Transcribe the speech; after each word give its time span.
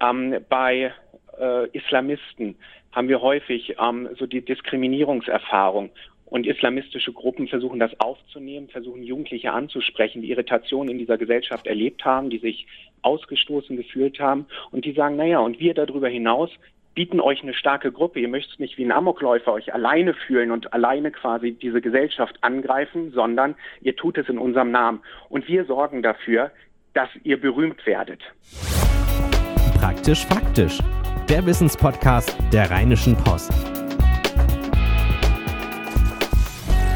Ähm, 0.00 0.36
bei 0.48 0.92
äh, 1.38 1.68
Islamisten 1.72 2.56
haben 2.92 3.08
wir 3.08 3.20
häufig 3.20 3.76
ähm, 3.80 4.08
so 4.18 4.26
die 4.26 4.44
Diskriminierungserfahrung. 4.44 5.90
Und 6.26 6.46
islamistische 6.46 7.12
Gruppen 7.12 7.48
versuchen 7.48 7.80
das 7.80 7.98
aufzunehmen, 7.98 8.68
versuchen 8.68 9.02
Jugendliche 9.02 9.50
anzusprechen, 9.52 10.22
die 10.22 10.30
Irritationen 10.30 10.90
in 10.90 10.98
dieser 10.98 11.18
Gesellschaft 11.18 11.66
erlebt 11.66 12.04
haben, 12.04 12.30
die 12.30 12.38
sich 12.38 12.68
ausgestoßen 13.02 13.76
gefühlt 13.76 14.20
haben. 14.20 14.46
Und 14.70 14.84
die 14.84 14.92
sagen, 14.92 15.16
naja, 15.16 15.40
und 15.40 15.58
wir 15.58 15.74
darüber 15.74 16.08
hinaus 16.08 16.50
bieten 16.94 17.20
euch 17.20 17.42
eine 17.42 17.54
starke 17.54 17.90
Gruppe. 17.90 18.20
Ihr 18.20 18.28
möchtet 18.28 18.60
nicht 18.60 18.78
wie 18.78 18.84
ein 18.84 18.92
Amokläufer 18.92 19.52
euch 19.52 19.74
alleine 19.74 20.14
fühlen 20.14 20.52
und 20.52 20.72
alleine 20.72 21.10
quasi 21.10 21.52
diese 21.52 21.80
Gesellschaft 21.80 22.36
angreifen, 22.42 23.10
sondern 23.10 23.56
ihr 23.80 23.96
tut 23.96 24.16
es 24.16 24.28
in 24.28 24.38
unserem 24.38 24.70
Namen. 24.70 25.00
Und 25.28 25.48
wir 25.48 25.64
sorgen 25.64 26.02
dafür, 26.02 26.52
dass 26.94 27.08
ihr 27.24 27.40
berühmt 27.40 27.84
werdet. 27.86 28.20
Praktisch 29.80 30.26
faktisch. 30.26 30.78
Der 31.30 31.46
Wissenspodcast 31.46 32.36
der 32.52 32.70
Rheinischen 32.70 33.16
Post. 33.16 33.69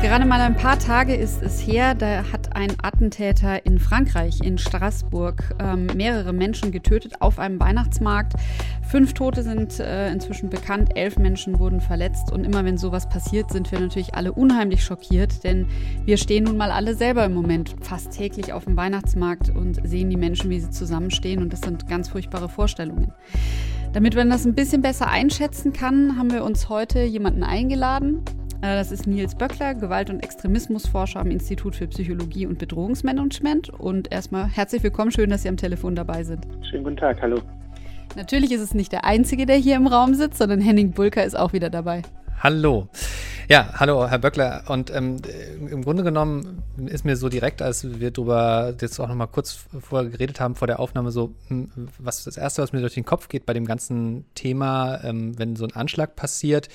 Gerade 0.04 0.26
mal 0.26 0.38
ein 0.42 0.54
paar 0.54 0.78
Tage 0.78 1.14
ist 1.14 1.40
es 1.40 1.66
her, 1.66 1.94
da 1.94 2.30
hat 2.30 2.54
ein 2.54 2.74
Attentäter 2.82 3.64
in 3.64 3.78
Frankreich, 3.78 4.40
in 4.42 4.58
Straßburg, 4.58 5.56
ähm, 5.58 5.86
mehrere 5.96 6.34
Menschen 6.34 6.72
getötet 6.72 7.22
auf 7.22 7.38
einem 7.38 7.58
Weihnachtsmarkt. 7.58 8.34
Fünf 8.86 9.14
Tote 9.14 9.42
sind 9.42 9.80
äh, 9.80 10.12
inzwischen 10.12 10.50
bekannt, 10.50 10.90
elf 10.94 11.16
Menschen 11.16 11.58
wurden 11.58 11.80
verletzt. 11.80 12.30
Und 12.30 12.44
immer 12.44 12.66
wenn 12.66 12.76
sowas 12.76 13.08
passiert, 13.08 13.50
sind 13.50 13.72
wir 13.72 13.80
natürlich 13.80 14.14
alle 14.14 14.34
unheimlich 14.34 14.84
schockiert, 14.84 15.42
denn 15.42 15.68
wir 16.04 16.18
stehen 16.18 16.44
nun 16.44 16.58
mal 16.58 16.70
alle 16.70 16.94
selber 16.94 17.24
im 17.24 17.32
Moment 17.32 17.74
fast 17.80 18.10
täglich 18.10 18.52
auf 18.52 18.66
dem 18.66 18.76
Weihnachtsmarkt 18.76 19.56
und 19.56 19.80
sehen 19.88 20.10
die 20.10 20.18
Menschen, 20.18 20.50
wie 20.50 20.60
sie 20.60 20.70
zusammenstehen. 20.70 21.40
Und 21.40 21.50
das 21.50 21.62
sind 21.62 21.88
ganz 21.88 22.10
furchtbare 22.10 22.50
Vorstellungen. 22.50 23.14
Damit 23.94 24.14
man 24.16 24.28
das 24.28 24.44
ein 24.44 24.54
bisschen 24.54 24.82
besser 24.82 25.08
einschätzen 25.08 25.72
kann, 25.72 26.18
haben 26.18 26.30
wir 26.30 26.44
uns 26.44 26.68
heute 26.68 27.02
jemanden 27.04 27.42
eingeladen. 27.42 28.22
Äh, 28.64 28.76
das 28.76 28.90
ist 28.90 29.06
Nils 29.06 29.34
Böckler, 29.34 29.74
Gewalt- 29.74 30.08
und 30.08 30.20
Extremismusforscher 30.20 31.20
am 31.20 31.30
Institut 31.30 31.76
für 31.76 31.86
Psychologie 31.86 32.46
und 32.46 32.58
Bedrohungsmanagement. 32.58 33.68
Und 33.68 34.10
erstmal 34.10 34.46
herzlich 34.46 34.82
willkommen, 34.82 35.10
schön, 35.10 35.28
dass 35.28 35.42
Sie 35.42 35.50
am 35.50 35.58
Telefon 35.58 35.94
dabei 35.94 36.24
sind. 36.24 36.46
Schönen 36.70 36.82
guten 36.82 36.96
Tag, 36.96 37.20
hallo. 37.20 37.42
Natürlich 38.16 38.52
ist 38.52 38.62
es 38.62 38.72
nicht 38.72 38.90
der 38.90 39.04
Einzige, 39.04 39.44
der 39.44 39.56
hier 39.56 39.76
im 39.76 39.86
Raum 39.86 40.14
sitzt, 40.14 40.38
sondern 40.38 40.62
Henning 40.62 40.92
Bulker 40.92 41.24
ist 41.24 41.36
auch 41.36 41.52
wieder 41.52 41.68
dabei. 41.68 42.00
Hallo. 42.42 42.88
Ja, 43.50 43.68
hallo, 43.74 44.08
Herr 44.08 44.18
Böckler. 44.18 44.64
Und 44.68 44.90
ähm, 44.94 45.18
im 45.70 45.84
Grunde 45.84 46.02
genommen 46.02 46.62
ist 46.86 47.04
mir 47.04 47.16
so 47.16 47.28
direkt, 47.28 47.60
als 47.60 48.00
wir 48.00 48.10
darüber 48.10 48.74
jetzt 48.80 48.98
auch 48.98 49.08
nochmal 49.08 49.28
kurz 49.28 49.66
vorher 49.80 50.08
geredet 50.08 50.40
haben, 50.40 50.54
vor 50.54 50.66
der 50.66 50.80
Aufnahme, 50.80 51.10
so, 51.10 51.34
hm, 51.48 51.70
was 51.98 52.24
das 52.24 52.38
Erste, 52.38 52.62
was 52.62 52.72
mir 52.72 52.80
durch 52.80 52.94
den 52.94 53.04
Kopf 53.04 53.28
geht 53.28 53.44
bei 53.44 53.52
dem 53.52 53.66
ganzen 53.66 54.24
Thema, 54.34 55.04
ähm, 55.04 55.38
wenn 55.38 55.54
so 55.54 55.66
ein 55.66 55.72
Anschlag 55.74 56.16
passiert, 56.16 56.70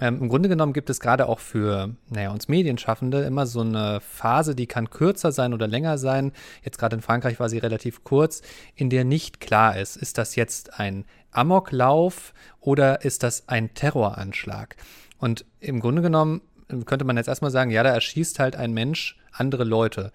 ähm, 0.00 0.22
Im 0.22 0.28
Grunde 0.28 0.48
genommen 0.48 0.72
gibt 0.72 0.90
es 0.90 1.00
gerade 1.00 1.28
auch 1.28 1.40
für 1.40 1.94
naja, 2.08 2.30
uns 2.30 2.48
Medienschaffende 2.48 3.22
immer 3.22 3.46
so 3.46 3.60
eine 3.60 4.00
Phase, 4.00 4.54
die 4.54 4.66
kann 4.66 4.90
kürzer 4.90 5.32
sein 5.32 5.52
oder 5.52 5.66
länger 5.66 5.98
sein. 5.98 6.32
Jetzt 6.62 6.78
gerade 6.78 6.96
in 6.96 7.02
Frankreich 7.02 7.40
war 7.40 7.48
sie 7.48 7.58
relativ 7.58 8.04
kurz, 8.04 8.42
in 8.74 8.90
der 8.90 9.04
nicht 9.04 9.40
klar 9.40 9.76
ist, 9.76 9.96
ist 9.96 10.18
das 10.18 10.36
jetzt 10.36 10.78
ein 10.78 11.04
Amoklauf 11.32 12.32
oder 12.60 13.04
ist 13.04 13.22
das 13.22 13.48
ein 13.48 13.74
Terroranschlag? 13.74 14.76
Und 15.18 15.44
im 15.58 15.80
Grunde 15.80 16.02
genommen 16.02 16.42
könnte 16.86 17.04
man 17.04 17.16
jetzt 17.16 17.28
erstmal 17.28 17.50
sagen, 17.50 17.70
ja, 17.70 17.82
da 17.82 17.90
erschießt 17.90 18.38
halt 18.38 18.54
ein 18.54 18.72
Mensch 18.72 19.16
andere 19.32 19.64
Leute. 19.64 20.12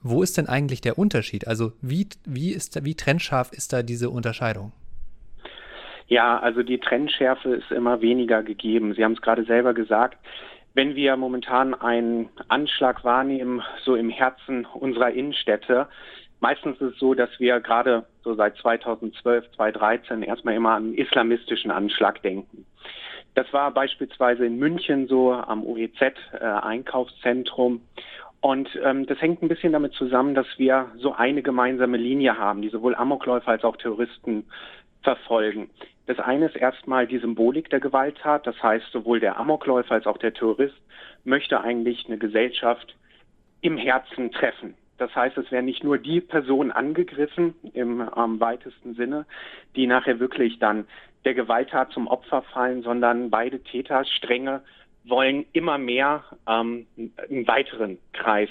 Wo 0.00 0.22
ist 0.22 0.36
denn 0.36 0.48
eigentlich 0.48 0.80
der 0.80 0.98
Unterschied? 0.98 1.46
Also 1.46 1.74
wie, 1.80 2.08
wie, 2.24 2.50
ist, 2.50 2.84
wie 2.84 2.96
trennscharf 2.96 3.52
ist 3.52 3.72
da 3.72 3.84
diese 3.84 4.10
Unterscheidung? 4.10 4.72
Ja, 6.06 6.38
also 6.38 6.62
die 6.62 6.78
Trendschärfe 6.78 7.54
ist 7.54 7.70
immer 7.70 8.00
weniger 8.00 8.42
gegeben. 8.42 8.94
Sie 8.94 9.04
haben 9.04 9.12
es 9.12 9.22
gerade 9.22 9.44
selber 9.44 9.74
gesagt. 9.74 10.18
Wenn 10.74 10.94
wir 10.94 11.16
momentan 11.16 11.74
einen 11.74 12.30
Anschlag 12.48 13.04
wahrnehmen, 13.04 13.62
so 13.84 13.94
im 13.94 14.08
Herzen 14.08 14.66
unserer 14.66 15.10
Innenstädte, 15.10 15.88
meistens 16.40 16.80
ist 16.80 16.94
es 16.94 16.98
so, 16.98 17.14
dass 17.14 17.30
wir 17.38 17.60
gerade 17.60 18.06
so 18.22 18.34
seit 18.34 18.56
2012, 18.56 19.50
2013 19.56 20.22
erstmal 20.22 20.54
immer 20.54 20.72
an 20.72 20.84
einen 20.84 20.94
islamistischen 20.94 21.70
Anschlag 21.70 22.22
denken. 22.22 22.64
Das 23.34 23.50
war 23.52 23.70
beispielsweise 23.70 24.44
in 24.44 24.58
München 24.58 25.08
so 25.08 25.32
am 25.32 25.64
OEZ 25.64 26.00
äh, 26.00 26.38
Einkaufszentrum. 26.38 27.82
Und 28.40 28.68
ähm, 28.82 29.06
das 29.06 29.20
hängt 29.20 29.42
ein 29.42 29.48
bisschen 29.48 29.72
damit 29.72 29.92
zusammen, 29.94 30.34
dass 30.34 30.46
wir 30.56 30.90
so 30.98 31.12
eine 31.12 31.42
gemeinsame 31.42 31.96
Linie 31.96 32.36
haben, 32.36 32.60
die 32.60 32.68
sowohl 32.70 32.94
Amokläufer 32.94 33.52
als 33.52 33.64
auch 33.64 33.76
Terroristen 33.76 34.44
verfolgen. 35.02 35.70
Das 36.06 36.18
eine 36.18 36.46
ist 36.46 36.56
erstmal 36.56 37.06
die 37.06 37.18
Symbolik 37.18 37.70
der 37.70 37.80
Gewalttat. 37.80 38.46
Das 38.46 38.60
heißt, 38.62 38.86
sowohl 38.92 39.20
der 39.20 39.38
Amokläufer 39.38 39.94
als 39.94 40.06
auch 40.06 40.18
der 40.18 40.34
Terrorist 40.34 40.80
möchte 41.24 41.60
eigentlich 41.60 42.06
eine 42.06 42.18
Gesellschaft 42.18 42.96
im 43.60 43.76
Herzen 43.76 44.32
treffen. 44.32 44.74
Das 44.98 45.14
heißt, 45.14 45.36
es 45.38 45.50
werden 45.50 45.66
nicht 45.66 45.84
nur 45.84 45.98
die 45.98 46.20
Personen 46.20 46.70
angegriffen 46.70 47.54
im 47.72 48.08
ähm, 48.16 48.40
weitesten 48.40 48.94
Sinne, 48.94 49.26
die 49.74 49.86
nachher 49.86 50.20
wirklich 50.20 50.58
dann 50.58 50.86
der 51.24 51.34
Gewalttat 51.34 51.92
zum 51.92 52.06
Opfer 52.08 52.42
fallen, 52.42 52.82
sondern 52.82 53.30
beide 53.30 53.62
Täterstränge 53.62 54.62
wollen 55.04 55.46
immer 55.52 55.78
mehr 55.78 56.24
ähm, 56.48 56.86
einen 56.96 57.46
weiteren 57.46 57.98
Kreis 58.12 58.50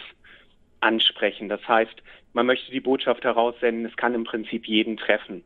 ansprechen. 0.80 1.48
Das 1.48 1.66
heißt, 1.68 2.02
man 2.34 2.46
möchte 2.46 2.72
die 2.72 2.80
Botschaft 2.80 3.24
heraussenden, 3.24 3.86
es 3.86 3.96
kann 3.96 4.16
im 4.16 4.24
Prinzip 4.24 4.68
jeden 4.68 4.98
treffen. 4.98 5.44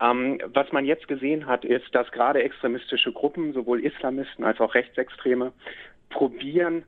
Ähm, 0.00 0.40
was 0.54 0.70
man 0.72 0.84
jetzt 0.84 1.08
gesehen 1.08 1.46
hat, 1.46 1.64
ist, 1.64 1.92
dass 1.94 2.10
gerade 2.12 2.42
extremistische 2.42 3.12
Gruppen, 3.12 3.52
sowohl 3.52 3.84
Islamisten 3.84 4.44
als 4.44 4.60
auch 4.60 4.74
Rechtsextreme, 4.74 5.52
probieren, 6.10 6.84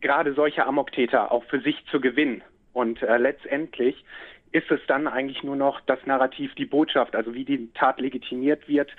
gerade 0.00 0.34
solche 0.34 0.66
Amoktäter 0.66 1.32
auch 1.32 1.44
für 1.44 1.60
sich 1.60 1.76
zu 1.90 2.00
gewinnen. 2.00 2.42
Und 2.72 3.02
äh, 3.02 3.16
letztendlich 3.16 4.04
ist 4.52 4.70
es 4.70 4.80
dann 4.86 5.06
eigentlich 5.06 5.42
nur 5.42 5.56
noch 5.56 5.80
das 5.82 5.98
Narrativ, 6.06 6.54
die 6.54 6.64
Botschaft, 6.64 7.14
also 7.14 7.34
wie 7.34 7.44
die 7.44 7.70
Tat 7.74 8.00
legitimiert 8.00 8.68
wird, 8.68 8.90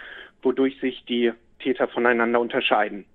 wodurch 0.41 0.79
sich 0.79 1.03
die 1.05 1.33
Täter 1.59 1.87
voneinander 1.87 2.39
unterscheiden. 2.39 3.05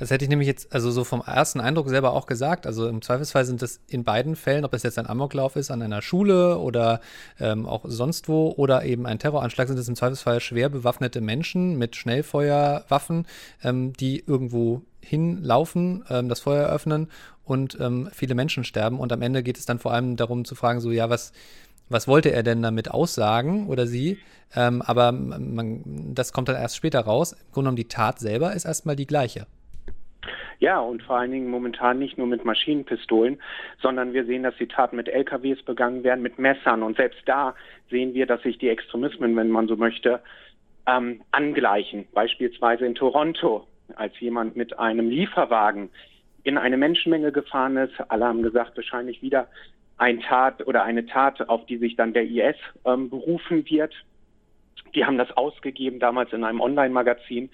Das 0.00 0.10
hätte 0.10 0.24
ich 0.24 0.30
nämlich 0.30 0.48
jetzt, 0.48 0.72
also 0.72 0.90
so 0.90 1.04
vom 1.04 1.20
ersten 1.20 1.60
Eindruck 1.60 1.90
selber 1.90 2.14
auch 2.14 2.24
gesagt. 2.24 2.66
Also 2.66 2.88
im 2.88 3.02
Zweifelsfall 3.02 3.44
sind 3.44 3.60
das 3.60 3.80
in 3.86 4.02
beiden 4.02 4.34
Fällen, 4.34 4.64
ob 4.64 4.72
das 4.72 4.82
jetzt 4.82 4.98
ein 4.98 5.06
Amoklauf 5.06 5.56
ist 5.56 5.70
an 5.70 5.82
einer 5.82 6.00
Schule 6.00 6.56
oder 6.56 7.02
ähm, 7.38 7.66
auch 7.66 7.84
sonst 7.84 8.26
wo 8.26 8.50
oder 8.56 8.82
eben 8.86 9.04
ein 9.04 9.18
Terroranschlag, 9.18 9.68
sind 9.68 9.78
es 9.78 9.88
im 9.88 9.96
Zweifelsfall 9.96 10.40
schwer 10.40 10.70
bewaffnete 10.70 11.20
Menschen 11.20 11.76
mit 11.76 11.96
Schnellfeuerwaffen, 11.96 13.26
ähm, 13.62 13.92
die 13.92 14.24
irgendwo 14.26 14.80
hinlaufen, 15.02 16.02
ähm, 16.08 16.30
das 16.30 16.40
Feuer 16.40 16.70
öffnen 16.70 17.08
und 17.44 17.76
ähm, 17.78 18.08
viele 18.10 18.34
Menschen 18.34 18.64
sterben. 18.64 18.98
Und 18.98 19.12
am 19.12 19.20
Ende 19.20 19.42
geht 19.42 19.58
es 19.58 19.66
dann 19.66 19.78
vor 19.78 19.92
allem 19.92 20.16
darum 20.16 20.46
zu 20.46 20.54
fragen, 20.54 20.80
so 20.80 20.90
ja, 20.92 21.10
was, 21.10 21.32
was 21.90 22.08
wollte 22.08 22.32
er 22.32 22.42
denn 22.42 22.62
damit 22.62 22.90
aussagen 22.90 23.66
oder 23.66 23.86
sie? 23.86 24.16
Ähm, 24.56 24.80
aber 24.80 25.12
man, 25.12 26.14
das 26.14 26.32
kommt 26.32 26.48
dann 26.48 26.56
erst 26.56 26.76
später 26.76 27.00
raus. 27.00 27.32
Im 27.32 27.38
Grunde 27.52 27.66
genommen, 27.66 27.76
die 27.76 27.88
Tat 27.88 28.18
selber 28.18 28.54
ist 28.54 28.64
erstmal 28.64 28.96
die 28.96 29.06
gleiche. 29.06 29.46
Ja, 30.60 30.78
und 30.78 31.02
vor 31.02 31.16
allen 31.16 31.30
Dingen 31.30 31.50
momentan 31.50 31.98
nicht 31.98 32.18
nur 32.18 32.26
mit 32.26 32.44
Maschinenpistolen, 32.44 33.40
sondern 33.80 34.12
wir 34.12 34.26
sehen, 34.26 34.42
dass 34.42 34.54
die 34.56 34.68
Taten 34.68 34.96
mit 34.96 35.08
LKWs 35.08 35.62
begangen 35.62 36.04
werden, 36.04 36.20
mit 36.20 36.38
Messern. 36.38 36.82
Und 36.82 36.98
selbst 36.98 37.22
da 37.24 37.54
sehen 37.88 38.12
wir, 38.12 38.26
dass 38.26 38.42
sich 38.42 38.58
die 38.58 38.68
Extremismen, 38.68 39.34
wenn 39.36 39.48
man 39.48 39.68
so 39.68 39.76
möchte, 39.76 40.20
ähm, 40.86 41.22
angleichen. 41.30 42.06
Beispielsweise 42.12 42.84
in 42.84 42.94
Toronto, 42.94 43.66
als 43.96 44.18
jemand 44.20 44.54
mit 44.54 44.78
einem 44.78 45.08
Lieferwagen 45.08 45.88
in 46.44 46.58
eine 46.58 46.76
Menschenmenge 46.76 47.32
gefahren 47.32 47.78
ist. 47.78 47.94
Alle 48.08 48.26
haben 48.26 48.42
gesagt, 48.42 48.76
wahrscheinlich 48.76 49.22
wieder 49.22 49.48
ein 49.96 50.20
Tat 50.20 50.66
oder 50.66 50.84
eine 50.84 51.06
Tat, 51.06 51.48
auf 51.48 51.64
die 51.66 51.78
sich 51.78 51.96
dann 51.96 52.12
der 52.12 52.24
IS 52.24 52.56
ähm, 52.84 53.08
berufen 53.08 53.64
wird. 53.70 53.94
Die 54.94 55.06
haben 55.06 55.16
das 55.16 55.30
ausgegeben 55.32 56.00
damals 56.00 56.34
in 56.34 56.44
einem 56.44 56.60
Online-Magazin. 56.60 57.48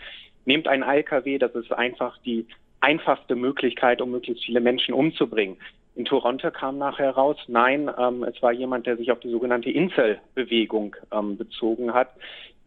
Nehmt 0.45 0.67
einen 0.67 0.83
LKW, 0.83 1.39
das 1.39 1.55
ist 1.55 1.73
einfach 1.73 2.19
die 2.19 2.47
einfachste 2.81 3.35
Möglichkeit, 3.35 4.01
um 4.01 4.11
möglichst 4.11 4.45
viele 4.45 4.61
Menschen 4.61 4.95
umzubringen. 4.95 5.57
In 5.95 6.05
Toronto 6.05 6.51
kam 6.51 6.77
nachher 6.77 7.11
raus, 7.11 7.39
nein, 7.49 7.91
ähm, 7.99 8.23
es 8.23 8.41
war 8.43 8.53
jemand, 8.53 8.87
der 8.87 8.99
sich 8.99 9.11
auf 9.11 9.21
die 9.21 9.31
sogenannte 9.31 9.71
Incel-Bewegung 9.71 10.95
ähm, 11.11 11.39
bezogen 11.39 11.95
hat. 11.95 12.11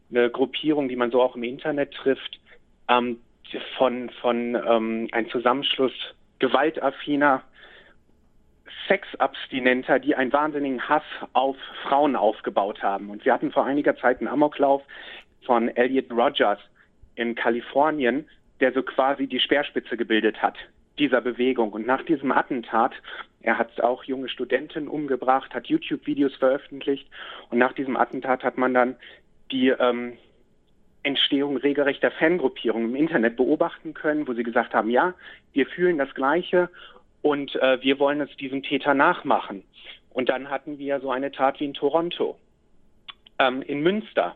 Eine 0.10 0.32
Gruppierung, 0.32 0.90
die 0.90 0.96
man 0.96 1.12
so 1.12 1.22
auch 1.22 1.36
im 1.36 1.44
Internet 1.44 1.94
trifft, 1.94 2.40
ähm, 2.90 3.20
von, 3.78 4.10
von 4.22 4.56
ähm, 4.56 5.08
ein 5.12 5.30
Zusammenschluss 5.30 5.94
gewaltaffiner 6.40 7.44
Sexabstinenter, 8.88 10.00
die 10.00 10.16
einen 10.16 10.34
wahnsinnigen 10.34 10.90
Hass 10.90 11.04
auf 11.34 11.56
Frauen 11.84 12.16
aufgebaut 12.16 12.82
haben. 12.82 13.12
Und 13.12 13.24
wir 13.26 13.34
hatten 13.34 13.52
vor 13.52 13.66
einiger 13.66 13.96
Zeit 13.96 14.20
einen 14.20 14.28
Amoklauf 14.28 14.82
von 15.46 15.70
Elliot 15.70 16.12
Rogers 16.12 16.60
in 17.16 17.36
Kalifornien, 17.36 18.28
der 18.60 18.74
so 18.74 18.84
quasi 18.84 19.28
die 19.28 19.40
Speerspitze 19.40 19.98
gebildet 19.98 20.42
hat 20.42 20.56
dieser 21.00 21.22
Bewegung. 21.22 21.72
Und 21.72 21.88
nach 21.88 22.04
diesem 22.04 22.32
Attentat, 22.32 22.94
er 23.42 23.58
hat 23.58 23.82
auch 23.82 24.04
junge 24.04 24.30
Studenten 24.30 24.88
umgebracht, 24.88 25.54
hat 25.54 25.68
YouTube-Videos 25.68 26.36
veröffentlicht 26.36 27.08
und 27.50 27.58
nach 27.58 27.74
diesem 27.74 27.96
Attentat 27.96 28.44
hat 28.44 28.58
man 28.58 28.74
dann 28.74 28.96
die 29.52 29.70
ähm, 29.70 30.18
Entstehung 31.04 31.58
regelrechter 31.58 32.12
Fangruppierungen 32.12 32.90
im 32.90 32.96
Internet 32.96 33.38
beobachten 33.38 33.94
können, 33.94 34.28
wo 34.28 34.34
sie 34.34 34.44
gesagt 34.44 34.74
haben, 34.74 34.90
ja, 34.90 35.14
wir 35.54 35.66
fühlen 35.66 35.98
das 35.98 36.14
Gleiche 36.14 36.70
und 37.22 37.56
äh, 37.56 37.82
wir 37.82 38.00
wollen 38.00 38.22
es 38.22 38.36
diesem 38.38 38.64
Täter 38.64 38.94
nachmachen. 38.94 39.64
Und 40.10 40.30
dann 40.30 40.50
hatten 40.50 40.78
wir 40.78 41.00
so 41.00 41.12
eine 41.12 41.32
Tat 41.32 41.60
wie 41.60 41.66
in 41.66 41.74
Toronto. 41.74 42.38
Ähm, 43.40 43.62
in 43.62 43.82
Münster 43.82 44.36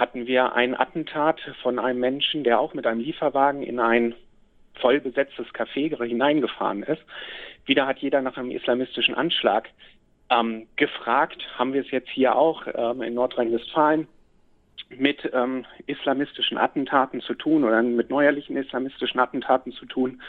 hatten 0.00 0.26
wir 0.26 0.54
ein 0.54 0.74
Attentat 0.74 1.38
von 1.62 1.78
einem 1.78 2.00
Menschen, 2.00 2.42
der 2.42 2.58
auch 2.58 2.72
mit 2.72 2.86
einem 2.86 3.00
Lieferwagen 3.00 3.62
in 3.62 3.78
ein 3.78 4.14
voll 4.80 4.98
besetztes 4.98 5.46
Café 5.48 5.94
hineingefahren 6.02 6.82
ist. 6.82 7.02
Wieder 7.66 7.86
hat 7.86 7.98
jeder 7.98 8.22
nach 8.22 8.38
einem 8.38 8.50
islamistischen 8.50 9.14
Anschlag 9.14 9.68
ähm, 10.30 10.66
gefragt, 10.76 11.46
haben 11.58 11.74
wir 11.74 11.82
es 11.82 11.90
jetzt 11.90 12.08
hier 12.08 12.34
auch 12.34 12.66
ähm, 12.72 13.02
in 13.02 13.12
Nordrhein-Westfalen 13.12 14.08
mit 14.88 15.30
ähm, 15.34 15.66
islamistischen 15.86 16.56
Attentaten 16.56 17.20
zu 17.20 17.34
tun 17.34 17.62
oder 17.62 17.82
mit 17.82 18.08
neuerlichen 18.08 18.56
islamistischen 18.56 19.20
Attentaten 19.20 19.72
zu 19.72 19.84
tun. 19.84 20.22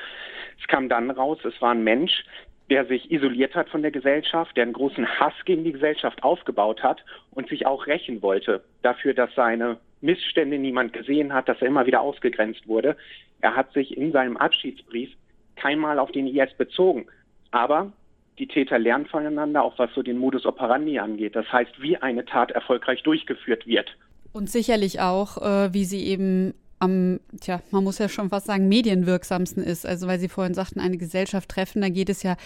Es 0.60 0.68
kam 0.68 0.90
dann 0.90 1.10
raus, 1.10 1.40
es 1.46 1.60
war 1.62 1.72
ein 1.72 1.84
Mensch, 1.86 2.26
der 2.72 2.86
sich 2.86 3.12
isoliert 3.12 3.54
hat 3.54 3.70
von 3.70 3.82
der 3.82 3.92
Gesellschaft, 3.92 4.56
der 4.56 4.64
einen 4.64 4.72
großen 4.72 5.06
Hass 5.20 5.34
gegen 5.44 5.66
die 5.66 5.74
Gesellschaft 5.74 6.24
aufgebaut 6.24 6.82
hat 6.82 7.04
und 7.32 7.50
sich 7.50 7.66
auch 7.66 7.86
rächen 7.86 8.22
wollte 8.22 8.64
dafür, 8.82 9.14
dass 9.14 9.30
seine 9.36 9.78
Missstände 10.00 10.58
niemand 10.58 10.94
gesehen 10.94 11.34
hat, 11.34 11.50
dass 11.50 11.62
er 11.62 11.68
immer 11.68 11.86
wieder 11.86 12.00
ausgegrenzt 12.00 12.70
wurde. 12.70 12.96
Er 13.42 13.58
hat 13.58 13.74
sich 13.74 13.98
in 13.98 14.14
seinem 14.14 14.38
Abschiedsbrief 14.38 15.12
keinmal 15.58 16.00
auf 16.00 16.14
den 16.14 16.28
IS 16.28 16.54
bezogen. 16.58 17.08
Aber 17.52 17.92
die 18.40 18.48
Täter 18.48 18.80
lernen 18.80 19.06
voneinander, 19.06 19.64
auch 19.64 19.78
was 19.78 19.94
so 19.94 20.02
den 20.02 20.18
Modus 20.18 20.46
operandi 20.46 20.98
angeht. 20.98 21.36
Das 21.36 21.52
heißt, 21.52 21.82
wie 21.82 21.98
eine 21.98 22.24
Tat 22.24 22.52
erfolgreich 22.52 23.04
durchgeführt 23.04 23.68
wird. 23.68 23.98
Und 24.32 24.50
sicherlich 24.50 25.02
auch, 25.02 25.38
äh, 25.42 25.74
wie 25.74 25.84
sie 25.84 26.08
eben 26.08 26.54
am, 26.82 27.20
tja, 27.40 27.62
man 27.70 27.84
muss 27.84 28.00
ja 28.00 28.10
schon 28.10 28.30
fast 28.30 28.48
sagen, 28.48 28.68
medienwirksamsten 28.68 29.64
ist. 29.64 29.86
Also 29.86 30.08
weil 30.08 30.20
Sie 30.20 30.28
vorhin 30.28 30.56
sagten, 30.56 30.80
eine 30.80 30.98
Gesellschaft 30.98 31.48
treffen, 31.50 31.82
da 31.82 31.90
geht 31.90 32.10
es 32.10 32.24
ja 32.24 32.38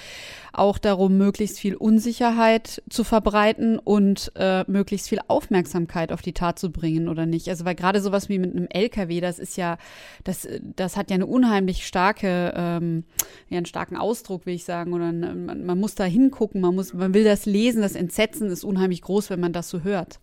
auch 0.51 0.77
darum, 0.77 1.17
möglichst 1.17 1.57
viel 1.57 1.75
Unsicherheit 1.75 2.83
zu 2.89 3.05
verbreiten 3.05 3.79
und 3.79 4.33
äh, 4.35 4.65
möglichst 4.67 5.07
viel 5.07 5.19
Aufmerksamkeit 5.29 6.11
auf 6.11 6.21
die 6.21 6.33
Tat 6.33 6.59
zu 6.59 6.69
bringen 6.69 7.07
oder 7.07 7.25
nicht. 7.25 7.47
Also 7.47 7.63
weil 7.63 7.75
gerade 7.75 8.01
sowas 8.01 8.27
wie 8.27 8.37
mit 8.37 8.53
einem 8.53 8.67
LKW, 8.67 9.21
das 9.21 9.39
ist 9.39 9.55
ja, 9.55 9.77
das, 10.25 10.47
das 10.61 10.97
hat 10.97 11.09
ja 11.09 11.15
eine 11.15 11.27
unheimlich 11.27 11.87
starke, 11.87 12.53
ähm, 12.57 13.05
ja, 13.49 13.57
einen 13.57 13.65
starken 13.65 13.95
Ausdruck, 13.95 14.45
will 14.45 14.55
ich 14.55 14.65
sagen. 14.65 14.91
Oder 14.91 15.13
man, 15.13 15.65
man 15.65 15.79
muss 15.79 15.95
da 15.95 16.03
hingucken, 16.03 16.59
man 16.59 16.75
muss, 16.75 16.93
man 16.93 17.13
will 17.13 17.23
das 17.23 17.45
lesen, 17.45 17.81
das 17.81 17.95
Entsetzen 17.95 18.49
ist 18.49 18.65
unheimlich 18.65 19.01
groß, 19.01 19.29
wenn 19.29 19.39
man 19.39 19.53
das 19.53 19.69
so 19.69 19.81
hört. 19.81 20.19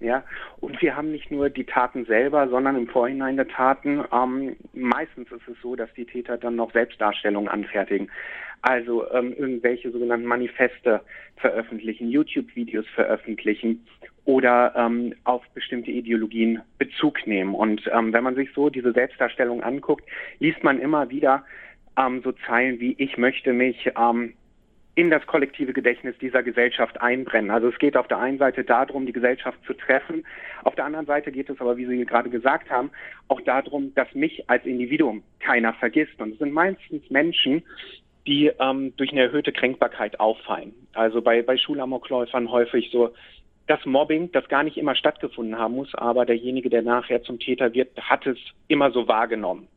Ja, 0.00 0.22
und 0.60 0.80
wir 0.80 0.96
haben 0.96 1.10
nicht 1.10 1.30
nur 1.32 1.50
die 1.50 1.64
Taten 1.64 2.04
selber, 2.04 2.48
sondern 2.48 2.76
im 2.76 2.86
Vorhinein 2.86 3.36
der 3.36 3.48
Taten. 3.48 4.04
Ähm, 4.12 4.56
meistens 4.72 5.30
ist 5.32 5.48
es 5.48 5.60
so, 5.60 5.74
dass 5.74 5.92
die 5.94 6.04
Täter 6.04 6.38
dann 6.38 6.54
noch 6.54 6.72
Selbstdarstellungen 6.72 7.48
anfertigen. 7.48 8.08
Also 8.62 9.10
ähm, 9.10 9.34
irgendwelche 9.36 9.90
sogenannten 9.90 10.26
Manifeste 10.26 11.00
veröffentlichen, 11.36 12.10
YouTube-Videos 12.10 12.86
veröffentlichen 12.94 13.84
oder 14.24 14.74
ähm, 14.76 15.14
auf 15.24 15.42
bestimmte 15.54 15.90
Ideologien 15.90 16.60
Bezug 16.78 17.26
nehmen. 17.26 17.54
Und 17.54 17.88
ähm, 17.92 18.12
wenn 18.12 18.24
man 18.24 18.34
sich 18.34 18.50
so 18.54 18.70
diese 18.70 18.92
Selbstdarstellung 18.92 19.62
anguckt, 19.62 20.04
liest 20.38 20.62
man 20.62 20.80
immer 20.80 21.10
wieder 21.10 21.44
ähm, 21.96 22.20
so 22.22 22.32
Zeilen 22.46 22.78
wie 22.78 22.94
ich 22.98 23.16
möchte 23.16 23.52
mich 23.52 23.90
ähm, 23.98 24.34
in 24.98 25.10
das 25.10 25.24
kollektive 25.28 25.72
Gedächtnis 25.72 26.18
dieser 26.18 26.42
Gesellschaft 26.42 27.00
einbrennen. 27.00 27.52
Also 27.52 27.68
es 27.68 27.78
geht 27.78 27.96
auf 27.96 28.08
der 28.08 28.18
einen 28.18 28.38
Seite 28.38 28.64
darum, 28.64 29.06
die 29.06 29.12
Gesellschaft 29.12 29.56
zu 29.64 29.72
treffen. 29.72 30.26
Auf 30.64 30.74
der 30.74 30.86
anderen 30.86 31.06
Seite 31.06 31.30
geht 31.30 31.48
es 31.48 31.60
aber, 31.60 31.76
wie 31.76 31.86
Sie 31.86 32.04
gerade 32.04 32.28
gesagt 32.28 32.68
haben, 32.68 32.90
auch 33.28 33.40
darum, 33.42 33.94
dass 33.94 34.12
mich 34.14 34.50
als 34.50 34.66
Individuum 34.66 35.22
keiner 35.38 35.72
vergisst. 35.74 36.20
Und 36.20 36.32
es 36.32 36.38
sind 36.40 36.52
meistens 36.52 37.08
Menschen, 37.10 37.62
die 38.26 38.50
ähm, 38.58 38.92
durch 38.96 39.12
eine 39.12 39.22
erhöhte 39.22 39.52
Kränkbarkeit 39.52 40.18
auffallen. 40.18 40.74
Also 40.94 41.22
bei, 41.22 41.42
bei 41.42 41.56
Schulamokläufern 41.56 42.50
häufig 42.50 42.90
so 42.90 43.14
das 43.68 43.78
Mobbing, 43.86 44.32
das 44.32 44.48
gar 44.48 44.64
nicht 44.64 44.78
immer 44.78 44.96
stattgefunden 44.96 45.56
haben 45.60 45.76
muss, 45.76 45.94
aber 45.94 46.26
derjenige, 46.26 46.70
der 46.70 46.82
nachher 46.82 47.22
zum 47.22 47.38
Täter 47.38 47.72
wird, 47.72 47.96
hat 48.00 48.26
es 48.26 48.38
immer 48.66 48.90
so 48.90 49.06
wahrgenommen. 49.06 49.68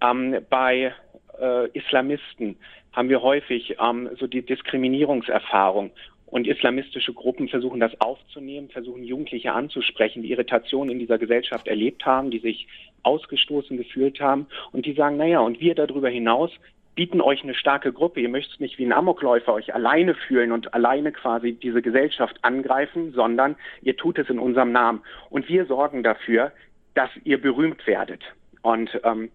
Ähm, 0.00 0.36
bei 0.48 0.94
äh, 1.40 1.68
Islamisten 1.70 2.56
haben 2.94 3.08
wir 3.08 3.22
häufig 3.22 3.76
ähm, 3.80 4.08
so 4.18 4.26
die 4.26 4.42
Diskriminierungserfahrung. 4.42 5.90
Und 6.26 6.48
islamistische 6.48 7.12
Gruppen 7.12 7.48
versuchen 7.48 7.78
das 7.78 8.00
aufzunehmen, 8.00 8.68
versuchen 8.68 9.04
Jugendliche 9.04 9.52
anzusprechen, 9.52 10.22
die 10.22 10.32
Irritationen 10.32 10.90
in 10.90 10.98
dieser 10.98 11.18
Gesellschaft 11.18 11.68
erlebt 11.68 12.06
haben, 12.06 12.30
die 12.30 12.40
sich 12.40 12.66
ausgestoßen 13.04 13.76
gefühlt 13.76 14.20
haben. 14.20 14.46
Und 14.72 14.86
die 14.86 14.94
sagen, 14.94 15.16
naja, 15.16 15.40
und 15.40 15.60
wir 15.60 15.74
darüber 15.76 16.08
hinaus 16.08 16.50
bieten 16.94 17.20
euch 17.20 17.42
eine 17.42 17.54
starke 17.54 17.92
Gruppe. 17.92 18.20
Ihr 18.20 18.28
möchtet 18.28 18.60
nicht 18.60 18.78
wie 18.78 18.84
ein 18.84 18.92
Amokläufer 18.92 19.52
euch 19.52 19.74
alleine 19.74 20.14
fühlen 20.14 20.52
und 20.52 20.74
alleine 20.74 21.12
quasi 21.12 21.52
diese 21.52 21.82
Gesellschaft 21.82 22.36
angreifen, 22.42 23.12
sondern 23.12 23.56
ihr 23.82 23.96
tut 23.96 24.18
es 24.18 24.28
in 24.30 24.38
unserem 24.38 24.72
Namen. 24.72 25.02
Und 25.30 25.48
wir 25.48 25.66
sorgen 25.66 26.02
dafür, 26.02 26.52
dass 26.94 27.10
ihr 27.24 27.40
berühmt 27.40 27.86
werdet. 27.86 28.22
Und 28.62 28.98
ähm, 29.04 29.30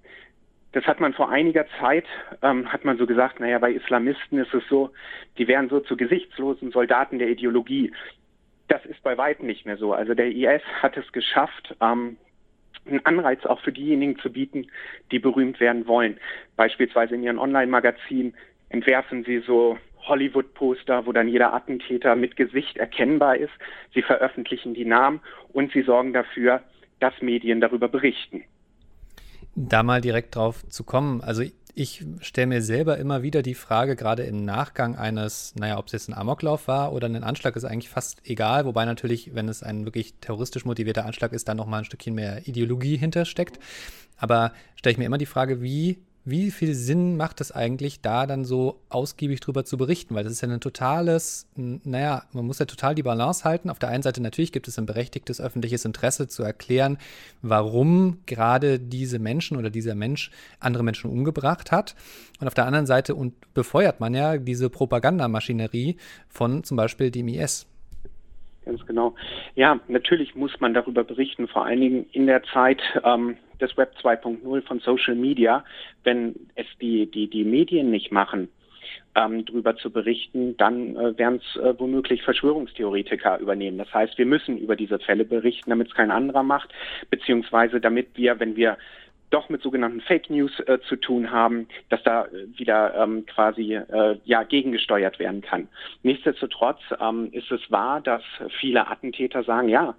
das 0.72 0.86
hat 0.86 1.00
man 1.00 1.14
vor 1.14 1.30
einiger 1.30 1.66
Zeit, 1.80 2.06
ähm, 2.42 2.72
hat 2.72 2.86
man 2.86 2.98
so 2.98 3.08
gesagt, 3.08 3.40
naja, 3.40 3.58
bei 3.58 3.72
Islamisten 3.72 4.38
ist 4.38 4.54
es 4.54 4.64
so, 4.70 4.92
die 5.38 5.48
wären 5.48 5.70
so 5.70 5.80
zu 5.80 5.98
gesichtslosen 5.98 6.72
Soldaten 6.72 7.18
der 7.18 7.30
Ideologie. 7.30 7.92
Das 8.68 8.86
ist 8.86 9.02
bei 9.02 9.18
weitem 9.18 9.48
nicht 9.48 9.66
mehr 9.66 9.78
so. 9.78 9.94
Also 9.94 10.14
der 10.14 10.28
IS 10.28 10.62
hat 10.82 10.96
es 10.96 11.12
geschafft, 11.12 11.76
ähm, 11.82 12.18
einen 12.86 13.06
Anreiz 13.06 13.46
auch 13.46 13.62
für 13.62 13.72
diejenigen 13.72 14.20
zu 14.20 14.32
bieten, 14.32 14.68
die 15.12 15.20
berühmt 15.20 15.60
werden 15.60 15.88
wollen. 15.88 16.20
Beispielsweise 16.56 17.16
in 17.16 17.24
ihren 17.24 17.40
Online-Magazinen 17.40 18.36
entwerfen 18.70 19.24
sie 19.24 19.40
so 19.40 19.78
Hollywood-Poster, 20.04 21.06
wo 21.08 21.12
dann 21.12 21.28
jeder 21.28 21.54
Attentäter 21.54 22.16
mit 22.16 22.36
Gesicht 22.36 22.78
erkennbar 22.78 23.38
ist. 23.38 23.52
Sie 23.94 24.04
veröffentlichen 24.04 24.76
die 24.76 24.86
Namen 24.86 25.20
und 25.52 25.72
sie 25.72 25.82
sorgen 25.82 26.14
dafür, 26.14 26.62
dass 27.00 27.20
Medien 27.22 27.60
darüber 27.60 27.88
berichten 27.88 28.44
da 29.68 29.84
mal 29.84 30.02
direkt 30.02 30.36
drauf 30.36 30.68
zu 30.70 30.84
kommen. 30.84 31.22
Also 31.22 31.44
ich 31.76 32.06
stelle 32.22 32.48
mir 32.48 32.62
selber 32.62 32.98
immer 32.98 33.24
wieder 33.24 33.42
die 33.42 33.54
Frage, 33.54 33.96
gerade 33.96 34.24
im 34.24 34.44
Nachgang 34.44 34.96
eines, 34.96 35.54
naja, 35.56 35.78
ob 35.78 35.88
es 35.88 35.92
jetzt 35.94 36.10
ein 36.10 36.14
Amoklauf 36.14 36.68
war 36.68 36.94
oder 36.94 37.08
ein 37.08 37.24
Anschlag, 37.24 37.56
ist 37.56 37.66
eigentlich 37.66 37.90
fast 37.90 38.20
egal. 38.24 38.66
Wobei 38.66 38.86
natürlich, 38.86 39.36
wenn 39.36 39.48
es 39.50 39.64
ein 39.64 39.86
wirklich 39.86 40.16
terroristisch 40.22 40.66
motivierter 40.66 41.06
Anschlag 41.06 41.34
ist, 41.34 41.48
da 41.48 41.54
nochmal 41.54 41.82
ein 41.82 41.86
Stückchen 41.86 42.16
mehr 42.16 42.48
Ideologie 42.48 42.98
hintersteckt. 42.98 43.60
Aber 44.18 44.52
stelle 44.76 44.94
ich 44.94 44.98
mir 44.98 45.06
immer 45.06 45.18
die 45.18 45.26
Frage, 45.26 45.62
wie 45.62 46.00
wie 46.30 46.52
viel 46.52 46.74
Sinn 46.74 47.18
macht 47.18 47.42
es 47.42 47.52
eigentlich, 47.52 48.02
da 48.02 48.26
dann 48.26 48.46
so 48.46 48.80
ausgiebig 48.90 49.40
drüber 49.40 49.66
zu 49.66 49.78
berichten? 49.78 50.16
Weil 50.16 50.24
das 50.24 50.34
ist 50.34 50.42
ja 50.42 50.50
ein 50.50 50.60
totales, 50.60 51.48
naja, 51.56 52.24
man 52.34 52.46
muss 52.46 52.60
ja 52.60 52.66
total 52.66 52.96
die 52.96 53.04
Balance 53.04 53.44
halten. 53.44 53.70
Auf 53.70 53.80
der 53.80 53.90
einen 53.90 54.04
Seite 54.04 54.22
natürlich 54.22 54.52
gibt 54.52 54.68
es 54.68 54.78
ein 54.78 54.86
berechtigtes 54.86 55.42
öffentliches 55.42 55.86
Interesse 55.86 56.28
zu 56.28 56.44
erklären, 56.44 56.98
warum 57.42 58.20
gerade 58.26 58.80
diese 58.80 59.20
Menschen 59.20 59.58
oder 59.58 59.70
dieser 59.70 59.96
Mensch 59.96 60.32
andere 60.60 60.84
Menschen 60.84 61.10
umgebracht 61.10 61.72
hat. 61.72 61.96
Und 62.40 62.48
auf 62.48 62.54
der 62.54 62.66
anderen 62.66 62.86
Seite 62.86 63.16
und 63.16 63.34
befeuert 63.54 64.00
man 64.00 64.14
ja 64.14 64.38
diese 64.38 64.70
Propagandamaschinerie 64.70 65.98
von 66.28 66.64
zum 66.64 66.78
Beispiel 66.78 67.12
dem 67.12 67.28
IS. 67.28 67.68
Ganz 68.66 68.86
genau. 68.86 69.16
Ja, 69.56 69.80
natürlich 69.88 70.36
muss 70.36 70.60
man 70.60 70.74
darüber 70.74 71.04
berichten, 71.04 71.48
vor 71.48 71.66
allen 71.66 71.82
Dingen 71.82 72.06
in 72.12 72.28
der 72.28 72.44
Zeit, 72.44 72.82
ähm, 73.04 73.38
des 73.62 73.76
Web 73.78 73.94
2.0 74.02 74.62
von 74.62 74.80
Social 74.80 75.16
Media, 75.16 75.64
wenn 76.04 76.36
es 76.56 76.68
die, 76.82 77.10
die, 77.10 77.30
die 77.30 77.44
Medien 77.44 77.92
nicht 77.92 78.12
machen, 78.12 78.50
ähm, 79.16 79.46
darüber 79.46 79.76
zu 79.76 79.92
berichten, 79.92 80.56
dann 80.58 80.96
äh, 80.96 81.18
werden 81.18 81.42
es 81.44 81.62
äh, 81.62 81.78
womöglich 81.80 82.24
Verschwörungstheoretiker 82.24 83.40
übernehmen. 83.40 83.78
Das 83.78 83.94
heißt, 83.94 84.18
wir 84.18 84.26
müssen 84.26 84.58
über 84.58 84.76
diese 84.76 85.00
Fälle 85.00 85.26
berichten, 85.26 85.70
damit 85.70 85.88
es 85.88 85.94
kein 85.94 86.12
anderer 86.12 86.44
macht, 86.44 86.70
beziehungsweise 87.10 87.80
damit 87.80 88.10
wir, 88.16 88.40
wenn 88.40 88.56
wir 88.56 88.78
doch 89.30 89.50
mit 89.50 89.62
sogenannten 89.62 90.02
Fake 90.02 90.30
News 90.30 90.52
äh, 90.62 90.80
zu 90.88 90.96
tun 90.96 91.32
haben, 91.32 91.68
dass 91.90 92.02
da 92.04 92.26
äh, 92.26 92.48
wieder 92.58 92.96
ähm, 92.96 93.26
quasi 93.26 93.76
äh, 93.76 94.18
ja 94.26 94.44
gegengesteuert 94.44 95.20
werden 95.20 95.42
kann. 95.42 95.68
Nichtsdestotrotz 96.04 96.80
ähm, 97.00 97.30
ist 97.32 97.52
es 97.52 97.62
wahr, 97.70 98.02
dass 98.02 98.24
viele 98.60 98.88
Attentäter 98.88 99.44
sagen, 99.44 99.70
ja, 99.70 99.96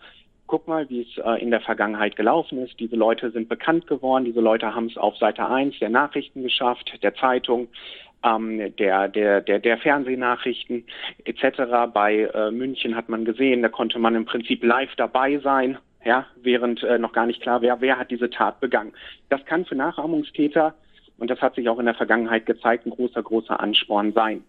guck 0.51 0.67
mal, 0.67 0.91
wie 0.91 1.03
es 1.03 1.25
äh, 1.25 1.41
in 1.41 1.53
der 1.53 1.61
Vergangenheit 1.61 2.17
gelaufen 2.17 2.59
ist. 2.59 2.79
Diese 2.81 2.97
Leute 2.97 3.31
sind 3.31 3.49
bekannt 3.49 3.87
geworden, 3.87 4.25
diese 4.25 4.41
Leute 4.41 4.75
haben 4.75 4.87
es 4.87 4.97
auf 4.97 5.17
Seite 5.17 5.49
1 5.49 5.79
der 5.79 5.91
Nachrichten 5.91 6.43
geschafft, 6.43 6.93
der 7.05 7.15
Zeitung, 7.15 7.69
ähm, 8.25 8.75
der, 8.77 9.07
der, 9.07 9.43
der, 9.43 9.61
der 9.61 9.79
Fernsehnachrichten 9.79 10.85
etc. 11.25 11.93
Bei 11.95 12.29
äh, 12.35 12.51
München 12.51 12.97
hat 12.97 13.09
man 13.09 13.25
gesehen, 13.25 13.63
da 13.63 13.69
konnte 13.69 14.01
man 14.01 14.17
im 14.17 14.25
Prinzip 14.25 14.65
live 14.65 14.93
dabei 14.97 15.39
sein, 15.39 15.79
ja, 16.05 16.27
während 16.43 16.83
äh, 16.83 16.99
noch 16.99 17.13
gar 17.13 17.27
nicht 17.27 17.43
klar 17.43 17.63
wäre, 17.63 17.81
wer 17.81 17.97
hat 17.97 18.11
diese 18.11 18.29
Tat 18.29 18.59
begangen. 18.59 18.93
Das 19.29 19.45
kann 19.45 19.65
für 19.65 19.77
Nachahmungstäter, 19.77 20.75
und 21.19 21.31
das 21.31 21.41
hat 21.41 21.55
sich 21.55 21.69
auch 21.69 21.79
in 21.79 21.87
der 21.87 21.95
Vergangenheit 21.95 22.47
gezeigt, 22.47 22.87
ein 22.87 22.91
großer, 22.91 23.23
großer 23.23 23.61
Ansporn 23.61 24.13
sein. 24.15 24.43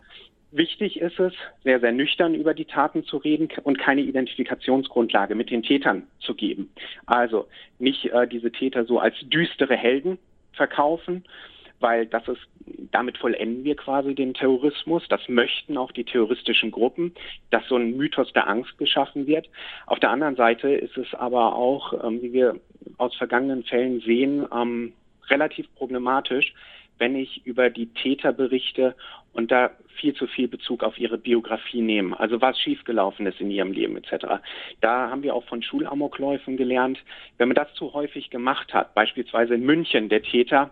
Wichtig 0.52 1.00
ist 1.00 1.18
es, 1.18 1.34
sehr, 1.64 1.80
sehr 1.80 1.94
nüchtern 1.94 2.36
über 2.36 2.54
die 2.54 2.66
Taten 2.66 3.06
zu 3.06 3.18
reden 3.18 3.48
und 3.64 3.80
keine 3.80 4.02
Identifikationsgrundlage 4.02 5.34
mit 5.34 5.50
den 5.50 5.64
Tätern 5.64 6.08
zu 6.20 6.36
geben. 6.36 6.70
Also 7.06 7.48
nicht 7.80 8.06
äh, 8.08 8.28
diese 8.28 8.52
Täter 8.52 8.86
so 8.86 9.00
als 9.00 9.16
düstere 9.22 9.78
Helden 9.78 10.18
verkaufen, 10.52 11.24
weil 11.80 12.06
das 12.06 12.28
ist, 12.28 12.42
damit 12.92 13.18
vollenden 13.18 13.64
wir 13.64 13.76
quasi 13.76 14.14
den 14.14 14.34
Terrorismus. 14.34 15.04
Das 15.08 15.28
möchten 15.30 15.78
auch 15.78 15.94
die 15.94 16.04
terroristischen 16.04 16.72
Gruppen, 16.72 17.14
dass 17.50 17.66
so 17.68 17.78
ein 17.78 17.96
Mythos 17.96 18.32
der 18.34 18.48
Angst 18.50 18.78
geschaffen 18.78 19.28
wird. 19.28 19.50
Auf 19.88 20.00
der 20.00 20.12
anderen 20.12 20.36
Seite 20.36 20.70
ist 20.70 20.98
es 20.98 21.14
aber 21.14 21.56
auch, 21.56 21.94
ähm, 22.04 22.22
wie 22.22 22.34
wir 22.34 22.60
aus 22.98 23.16
vergangenen 23.16 23.64
Fällen 23.64 24.02
sehen, 24.02 24.46
ähm, 24.54 24.94
relativ 25.30 25.74
problematisch, 25.76 26.54
wenn 27.02 27.16
ich 27.16 27.46
über 27.46 27.70
die 27.70 27.88
Täter 27.88 28.32
berichte 28.32 28.96
und 29.34 29.52
da 29.52 29.72
viel 30.00 30.14
zu 30.14 30.28
viel 30.28 30.48
Bezug 30.48 30.84
auf 30.84 30.98
ihre 30.98 31.18
Biografie 31.18 31.82
nehme. 31.82 32.18
Also 32.20 32.40
was 32.42 32.58
schiefgelaufen 32.60 33.26
ist 33.26 33.42
in 33.42 33.52
ihrem 33.52 33.74
Leben 33.74 33.98
etc. 33.98 34.42
Da 34.80 35.10
haben 35.10 35.24
wir 35.24 35.36
auch 35.36 35.44
von 35.46 35.64
Schulamokläufen 35.64 36.56
gelernt, 36.58 37.00
wenn 37.38 37.50
man 37.50 37.56
das 37.56 37.74
zu 37.74 37.94
häufig 37.94 38.30
gemacht 38.30 38.74
hat, 38.74 38.94
beispielsweise 38.94 39.56
in 39.56 39.66
München, 39.66 40.08
der 40.08 40.22
Täter 40.22 40.72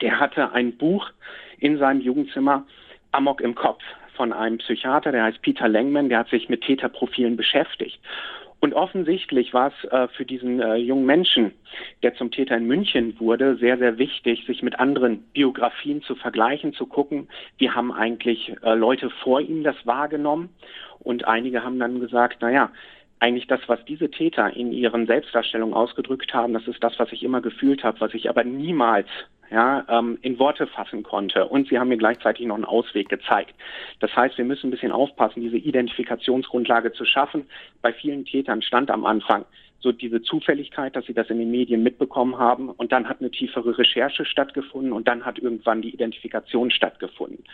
der 0.00 0.20
hatte 0.20 0.52
ein 0.52 0.76
Buch 0.76 1.10
in 1.58 1.78
seinem 1.78 2.00
Jugendzimmer, 2.00 2.66
Amok 3.12 3.40
im 3.40 3.54
Kopf, 3.54 3.82
von 4.14 4.32
einem 4.32 4.58
Psychiater, 4.58 5.12
der 5.12 5.24
heißt 5.24 5.40
Peter 5.42 5.66
Langman, 5.66 6.10
der 6.10 6.18
hat 6.18 6.28
sich 6.28 6.48
mit 6.48 6.62
Täterprofilen 6.62 7.36
beschäftigt. 7.36 7.98
Und 8.60 8.74
offensichtlich 8.74 9.54
war 9.54 9.72
es 9.72 9.90
äh, 9.90 10.08
für 10.08 10.26
diesen 10.26 10.60
äh, 10.60 10.76
jungen 10.76 11.06
Menschen, 11.06 11.52
der 12.02 12.14
zum 12.14 12.30
Täter 12.30 12.58
in 12.58 12.66
München 12.66 13.18
wurde, 13.18 13.56
sehr, 13.56 13.78
sehr 13.78 13.96
wichtig, 13.96 14.44
sich 14.46 14.62
mit 14.62 14.78
anderen 14.78 15.22
Biografien 15.32 16.02
zu 16.02 16.14
vergleichen, 16.14 16.74
zu 16.74 16.86
gucken, 16.86 17.28
wie 17.56 17.70
haben 17.70 17.90
eigentlich 17.90 18.54
äh, 18.62 18.74
Leute 18.74 19.08
vor 19.22 19.40
ihm 19.40 19.64
das 19.64 19.76
wahrgenommen. 19.86 20.50
Und 20.98 21.26
einige 21.26 21.64
haben 21.64 21.78
dann 21.78 22.00
gesagt, 22.00 22.38
na 22.40 22.50
ja, 22.50 22.70
eigentlich 23.18 23.46
das, 23.46 23.60
was 23.66 23.82
diese 23.86 24.10
Täter 24.10 24.54
in 24.54 24.72
ihren 24.72 25.06
Selbstdarstellungen 25.06 25.74
ausgedrückt 25.74 26.34
haben, 26.34 26.52
das 26.52 26.66
ist 26.68 26.82
das, 26.84 26.98
was 26.98 27.12
ich 27.12 27.22
immer 27.22 27.40
gefühlt 27.40 27.82
habe, 27.82 28.00
was 28.00 28.12
ich 28.12 28.28
aber 28.28 28.44
niemals 28.44 29.08
ja, 29.50 29.84
ähm, 29.88 30.18
in 30.22 30.38
Worte 30.38 30.66
fassen 30.66 31.02
konnte. 31.02 31.46
Und 31.46 31.68
sie 31.68 31.78
haben 31.78 31.88
mir 31.88 31.96
gleichzeitig 31.96 32.46
noch 32.46 32.54
einen 32.54 32.64
Ausweg 32.64 33.08
gezeigt. 33.08 33.54
Das 33.98 34.14
heißt, 34.14 34.38
wir 34.38 34.44
müssen 34.44 34.68
ein 34.68 34.70
bisschen 34.70 34.92
aufpassen, 34.92 35.40
diese 35.40 35.56
Identifikationsgrundlage 35.56 36.92
zu 36.92 37.04
schaffen. 37.04 37.46
Bei 37.82 37.92
vielen 37.92 38.24
Tätern 38.24 38.62
stand 38.62 38.90
am 38.90 39.04
Anfang 39.04 39.44
so 39.80 39.92
diese 39.92 40.22
Zufälligkeit, 40.22 40.94
dass 40.94 41.06
sie 41.06 41.14
das 41.14 41.30
in 41.30 41.38
den 41.38 41.50
Medien 41.50 41.82
mitbekommen 41.82 42.38
haben 42.38 42.70
und 42.70 42.92
dann 42.92 43.08
hat 43.08 43.20
eine 43.20 43.30
tiefere 43.30 43.78
Recherche 43.78 44.24
stattgefunden 44.24 44.92
und 44.92 45.08
dann 45.08 45.24
hat 45.24 45.38
irgendwann 45.38 45.82
die 45.82 45.92
Identifikation 45.92 46.70
stattgefunden. 46.70 47.44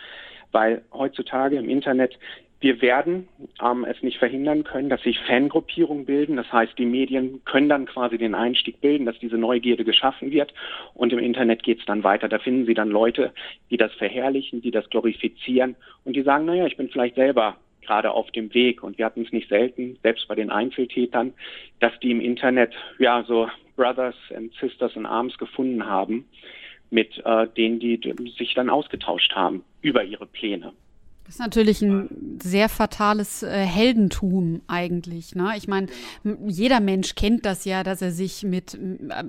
Weil 0.51 0.83
heutzutage 0.93 1.57
im 1.57 1.69
Internet 1.69 2.17
wir 2.59 2.81
werden 2.81 3.27
ähm, 3.61 3.85
es 3.85 4.01
nicht 4.01 4.17
verhindern 4.17 4.63
können, 4.63 4.89
dass 4.89 5.01
sich 5.03 5.19
Fangruppierungen 5.19 6.05
bilden. 6.05 6.37
Das 6.37 6.51
heißt, 6.51 6.77
die 6.77 6.85
Medien 6.85 7.43
können 7.45 7.69
dann 7.69 7.85
quasi 7.85 8.17
den 8.17 8.33
Einstieg 8.33 8.81
bilden, 8.81 9.05
dass 9.05 9.19
diese 9.19 9.37
Neugierde 9.37 9.83
geschaffen 9.83 10.31
wird. 10.31 10.53
Und 10.95 11.13
im 11.13 11.19
Internet 11.19 11.61
geht 11.61 11.79
es 11.79 11.85
dann 11.85 12.03
weiter. 12.03 12.27
Da 12.27 12.39
finden 12.39 12.65
Sie 12.65 12.73
dann 12.73 12.89
Leute, 12.89 13.31
die 13.69 13.77
das 13.77 13.93
verherrlichen, 13.93 14.61
die 14.61 14.71
das 14.71 14.89
glorifizieren 14.89 15.75
und 16.03 16.15
die 16.15 16.23
sagen, 16.23 16.45
naja, 16.45 16.65
ich 16.65 16.77
bin 16.77 16.89
vielleicht 16.89 17.15
selber 17.15 17.57
gerade 17.87 18.11
auf 18.11 18.29
dem 18.31 18.53
Weg. 18.53 18.83
Und 18.83 18.97
wir 18.97 19.05
hatten 19.05 19.23
es 19.23 19.31
nicht 19.31 19.49
selten, 19.49 19.97
selbst 20.03 20.27
bei 20.27 20.35
den 20.35 20.51
Einzeltätern, 20.51 21.33
dass 21.79 21.97
die 22.01 22.11
im 22.11 22.21
Internet 22.21 22.75
ja 22.99 23.23
so 23.27 23.49
Brothers 23.75 24.15
and 24.35 24.53
Sisters 24.59 24.95
in 24.95 25.05
Arms 25.05 25.37
gefunden 25.37 25.85
haben, 25.85 26.25
mit 26.89 27.21
äh, 27.25 27.47
denen 27.47 27.79
die 27.79 27.99
sich 28.37 28.53
dann 28.53 28.69
ausgetauscht 28.69 29.33
haben 29.33 29.63
über 29.81 30.03
ihre 30.03 30.25
Pläne. 30.25 30.73
Das 31.27 31.35
ist 31.35 31.39
natürlich 31.41 31.81
ein 31.81 32.39
sehr 32.41 32.69
fatales 32.69 33.43
äh, 33.43 33.49
Heldentum 33.49 34.61
eigentlich. 34.67 35.35
Ne? 35.35 35.55
Ich 35.57 35.67
meine, 35.67 35.87
jeder 36.47 36.79
Mensch 36.79 37.15
kennt 37.15 37.45
das 37.45 37.65
ja, 37.65 37.83
dass 37.83 38.01
er 38.01 38.13
sich 38.13 38.43
mit 38.43 38.75
äh, 38.75 39.23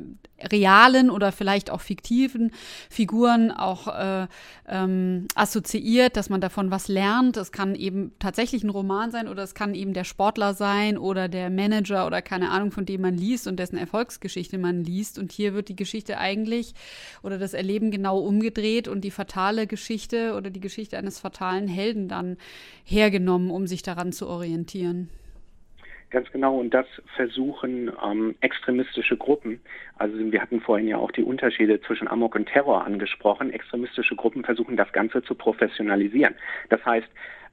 realen 0.46 1.10
oder 1.10 1.32
vielleicht 1.32 1.70
auch 1.70 1.80
fiktiven 1.80 2.52
Figuren 2.88 3.50
auch 3.50 3.88
äh, 3.88 4.28
ähm, 4.68 5.26
assoziiert, 5.34 6.16
dass 6.16 6.30
man 6.30 6.40
davon 6.40 6.70
was 6.70 6.86
lernt. 6.86 7.36
Es 7.36 7.50
kann 7.50 7.74
eben 7.74 8.12
tatsächlich 8.20 8.62
ein 8.62 8.70
Roman 8.70 9.10
sein 9.10 9.26
oder 9.26 9.42
es 9.42 9.54
kann 9.54 9.74
eben 9.74 9.92
der 9.92 10.04
Sportler 10.04 10.54
sein 10.54 10.98
oder 10.98 11.28
der 11.28 11.50
Manager 11.50 12.06
oder 12.06 12.22
keine 12.22 12.50
Ahnung, 12.50 12.70
von 12.70 12.86
dem 12.86 13.00
man 13.00 13.16
liest 13.16 13.48
und 13.48 13.56
dessen 13.56 13.76
Erfolgsgeschichte 13.76 14.56
man 14.56 14.84
liest. 14.84 15.18
Und 15.18 15.32
hier 15.32 15.52
wird 15.52 15.68
die 15.68 15.76
Geschichte 15.76 16.18
eigentlich 16.18 16.74
oder 17.24 17.38
das 17.38 17.54
Erleben 17.54 17.90
genau 17.90 18.20
umgedreht 18.20 18.86
und 18.86 19.00
die 19.00 19.10
fatale 19.10 19.66
Geschichte 19.66 20.36
oder 20.36 20.50
die 20.50 20.60
Geschichte 20.60 20.96
eines 20.96 21.18
fatalen 21.18 21.66
Helden 21.66 21.87
Helden 21.88 22.08
dann 22.08 22.36
hergenommen, 22.84 23.50
um 23.50 23.66
sich 23.66 23.82
daran 23.82 24.12
zu 24.12 24.28
orientieren. 24.28 25.08
Ganz 26.10 26.30
genau, 26.32 26.58
und 26.58 26.72
das 26.72 26.86
versuchen 27.16 27.90
ähm, 28.02 28.34
extremistische 28.40 29.16
Gruppen, 29.18 29.60
also 29.98 30.16
wir 30.18 30.40
hatten 30.40 30.60
vorhin 30.60 30.88
ja 30.88 30.96
auch 30.96 31.10
die 31.10 31.22
Unterschiede 31.22 31.82
zwischen 31.82 32.08
Amok 32.08 32.34
und 32.34 32.46
Terror 32.46 32.84
angesprochen, 32.84 33.52
extremistische 33.52 34.16
Gruppen 34.16 34.42
versuchen 34.42 34.76
das 34.78 34.90
Ganze 34.92 35.22
zu 35.22 35.34
professionalisieren. 35.34 36.34
Das 36.70 36.82
heißt, 36.84 37.08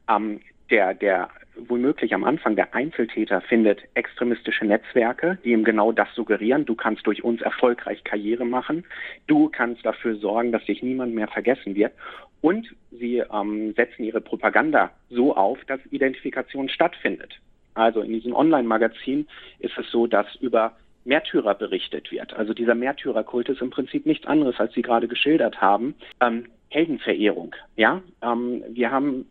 ähm, 0.09 0.39
der, 0.69 0.93
der 0.93 1.29
womöglich 1.57 2.13
am 2.13 2.23
Anfang 2.23 2.55
der 2.55 2.73
Einzeltäter 2.73 3.41
findet 3.41 3.81
extremistische 3.93 4.65
Netzwerke, 4.65 5.37
die 5.43 5.51
ihm 5.51 5.63
genau 5.63 5.91
das 5.91 6.13
suggerieren. 6.13 6.65
Du 6.65 6.75
kannst 6.75 7.07
durch 7.07 7.23
uns 7.23 7.41
erfolgreich 7.41 8.03
Karriere 8.03 8.45
machen. 8.45 8.83
Du 9.27 9.49
kannst 9.49 9.85
dafür 9.85 10.15
sorgen, 10.15 10.51
dass 10.51 10.65
dich 10.65 10.83
niemand 10.83 11.15
mehr 11.15 11.27
vergessen 11.27 11.75
wird. 11.75 11.93
Und 12.41 12.67
sie 12.91 13.23
ähm, 13.33 13.73
setzen 13.73 14.03
ihre 14.03 14.21
Propaganda 14.21 14.91
so 15.09 15.35
auf, 15.35 15.57
dass 15.65 15.79
Identifikation 15.91 16.69
stattfindet. 16.69 17.39
Also 17.73 18.01
in 18.01 18.13
diesem 18.13 18.33
Online-Magazin 18.33 19.27
ist 19.59 19.77
es 19.77 19.89
so, 19.91 20.07
dass 20.07 20.35
über 20.35 20.75
Märtyrer 21.05 21.55
berichtet 21.55 22.11
wird. 22.11 22.33
Also 22.33 22.53
dieser 22.53 22.75
Märtyrerkult 22.75 23.49
ist 23.49 23.61
im 23.61 23.69
Prinzip 23.69 24.05
nichts 24.05 24.25
anderes, 24.25 24.59
als 24.59 24.73
Sie 24.73 24.81
gerade 24.81 25.07
geschildert 25.07 25.61
haben. 25.61 25.95
Ähm, 26.21 26.45
Heldenverehrung. 26.69 27.55
Ja, 27.75 28.01
ähm, 28.21 28.63
wir 28.69 28.91
haben 28.91 29.25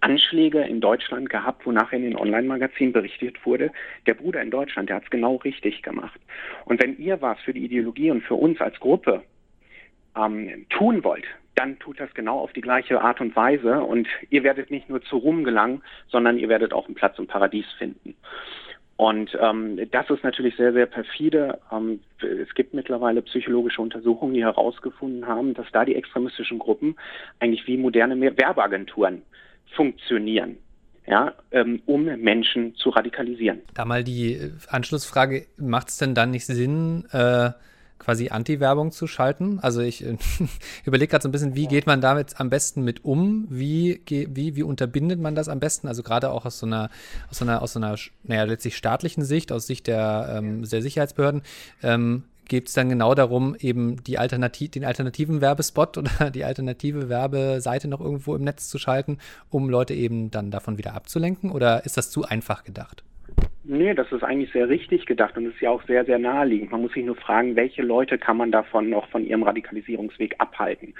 Anschläge 0.00 0.62
in 0.62 0.80
Deutschland 0.80 1.28
gehabt, 1.28 1.66
wo 1.66 1.72
nachher 1.72 1.96
in 1.96 2.04
den 2.04 2.16
Online-Magazinen 2.16 2.92
berichtet 2.92 3.44
wurde, 3.44 3.70
der 4.06 4.14
Bruder 4.14 4.40
in 4.42 4.50
Deutschland, 4.50 4.88
der 4.88 4.96
hat 4.96 5.04
es 5.04 5.10
genau 5.10 5.36
richtig 5.36 5.82
gemacht. 5.82 6.20
Und 6.64 6.82
wenn 6.82 6.96
ihr 6.98 7.20
was 7.20 7.40
für 7.40 7.52
die 7.52 7.64
Ideologie 7.64 8.10
und 8.10 8.22
für 8.22 8.34
uns 8.34 8.60
als 8.60 8.78
Gruppe 8.78 9.22
ähm, 10.16 10.66
tun 10.70 11.02
wollt, 11.04 11.26
dann 11.54 11.78
tut 11.80 11.98
das 11.98 12.14
genau 12.14 12.38
auf 12.38 12.52
die 12.52 12.60
gleiche 12.60 13.00
Art 13.00 13.20
und 13.20 13.34
Weise 13.34 13.80
und 13.82 14.06
ihr 14.30 14.44
werdet 14.44 14.70
nicht 14.70 14.88
nur 14.88 15.02
zu 15.02 15.16
Ruhm 15.16 15.42
gelangen, 15.42 15.82
sondern 16.06 16.38
ihr 16.38 16.48
werdet 16.48 16.72
auch 16.72 16.86
einen 16.86 16.94
Platz 16.94 17.18
im 17.18 17.26
Paradies 17.26 17.66
finden. 17.78 18.14
Und 18.96 19.36
ähm, 19.40 19.80
das 19.92 20.10
ist 20.10 20.24
natürlich 20.24 20.56
sehr, 20.56 20.72
sehr 20.72 20.86
perfide. 20.86 21.60
Ähm, 21.72 22.00
es 22.20 22.52
gibt 22.54 22.74
mittlerweile 22.74 23.22
psychologische 23.22 23.80
Untersuchungen, 23.80 24.34
die 24.34 24.42
herausgefunden 24.42 25.26
haben, 25.26 25.54
dass 25.54 25.66
da 25.72 25.84
die 25.84 25.94
extremistischen 25.94 26.58
Gruppen 26.58 26.96
eigentlich 27.38 27.66
wie 27.66 27.76
moderne 27.76 28.20
Werbeagenturen 28.20 29.22
funktionieren, 29.74 30.56
ja, 31.06 31.34
ähm, 31.50 31.82
um 31.86 32.04
Menschen 32.04 32.74
zu 32.76 32.90
radikalisieren. 32.90 33.60
Da 33.74 33.84
mal 33.84 34.04
die 34.04 34.34
äh, 34.34 34.50
Anschlussfrage, 34.68 35.46
macht 35.56 35.88
es 35.88 35.98
denn 35.98 36.14
dann 36.14 36.30
nicht 36.30 36.46
Sinn, 36.46 37.04
äh, 37.12 37.50
quasi 37.98 38.28
Anti-Werbung 38.28 38.92
zu 38.92 39.06
schalten? 39.06 39.58
Also 39.60 39.80
ich 39.80 40.04
äh, 40.04 40.16
überlege 40.84 41.10
gerade 41.10 41.22
so 41.22 41.28
ein 41.28 41.32
bisschen, 41.32 41.54
wie 41.56 41.66
geht 41.66 41.86
man 41.86 42.00
damit 42.00 42.40
am 42.40 42.50
besten 42.50 42.82
mit 42.82 43.04
um? 43.04 43.46
Wie, 43.50 44.00
wie, 44.06 44.56
wie 44.56 44.62
unterbindet 44.62 45.20
man 45.20 45.34
das 45.34 45.48
am 45.48 45.60
besten? 45.60 45.88
Also 45.88 46.02
gerade 46.02 46.30
auch 46.30 46.44
aus 46.46 46.58
so 46.58 46.66
einer, 46.66 46.90
aus 47.30 47.38
so 47.38 47.44
einer, 47.44 47.62
aus 47.62 47.72
so 47.72 47.80
einer, 47.80 47.96
naja, 48.24 48.44
letztlich 48.44 48.76
staatlichen 48.76 49.24
Sicht, 49.24 49.52
aus 49.52 49.66
Sicht 49.66 49.86
der, 49.86 50.36
ähm, 50.38 50.68
der 50.68 50.82
Sicherheitsbehörden. 50.82 51.42
Ähm, 51.82 52.24
geht 52.48 52.68
es 52.68 52.74
dann 52.74 52.88
genau 52.88 53.14
darum, 53.14 53.54
eben 53.58 54.02
die 54.04 54.18
Alternativ 54.18 54.70
den 54.70 54.84
alternativen 54.84 55.40
Werbespot 55.40 55.98
oder 55.98 56.30
die 56.34 56.44
alternative 56.44 57.08
Werbeseite 57.08 57.88
noch 57.88 58.00
irgendwo 58.00 58.34
im 58.34 58.42
Netz 58.42 58.68
zu 58.68 58.78
schalten, 58.78 59.18
um 59.50 59.68
Leute 59.68 59.94
eben 59.94 60.30
dann 60.30 60.50
davon 60.50 60.78
wieder 60.78 60.94
abzulenken? 60.94 61.52
Oder 61.52 61.84
ist 61.84 61.96
das 61.96 62.10
zu 62.10 62.24
einfach 62.24 62.64
gedacht? 62.64 63.04
Nee, 63.70 63.92
das 63.92 64.10
ist 64.12 64.22
eigentlich 64.22 64.50
sehr 64.50 64.70
richtig 64.70 65.04
gedacht 65.04 65.36
und 65.36 65.44
ist 65.44 65.60
ja 65.60 65.68
auch 65.68 65.82
sehr, 65.82 66.06
sehr 66.06 66.18
naheliegend. 66.18 66.72
Man 66.72 66.80
muss 66.80 66.94
sich 66.94 67.04
nur 67.04 67.16
fragen, 67.16 67.54
welche 67.54 67.82
Leute 67.82 68.16
kann 68.16 68.38
man 68.38 68.50
davon 68.50 68.88
noch 68.88 69.06
von 69.10 69.26
ihrem 69.26 69.42
Radikalisierungsweg 69.42 70.36
abhalten. 70.38 70.94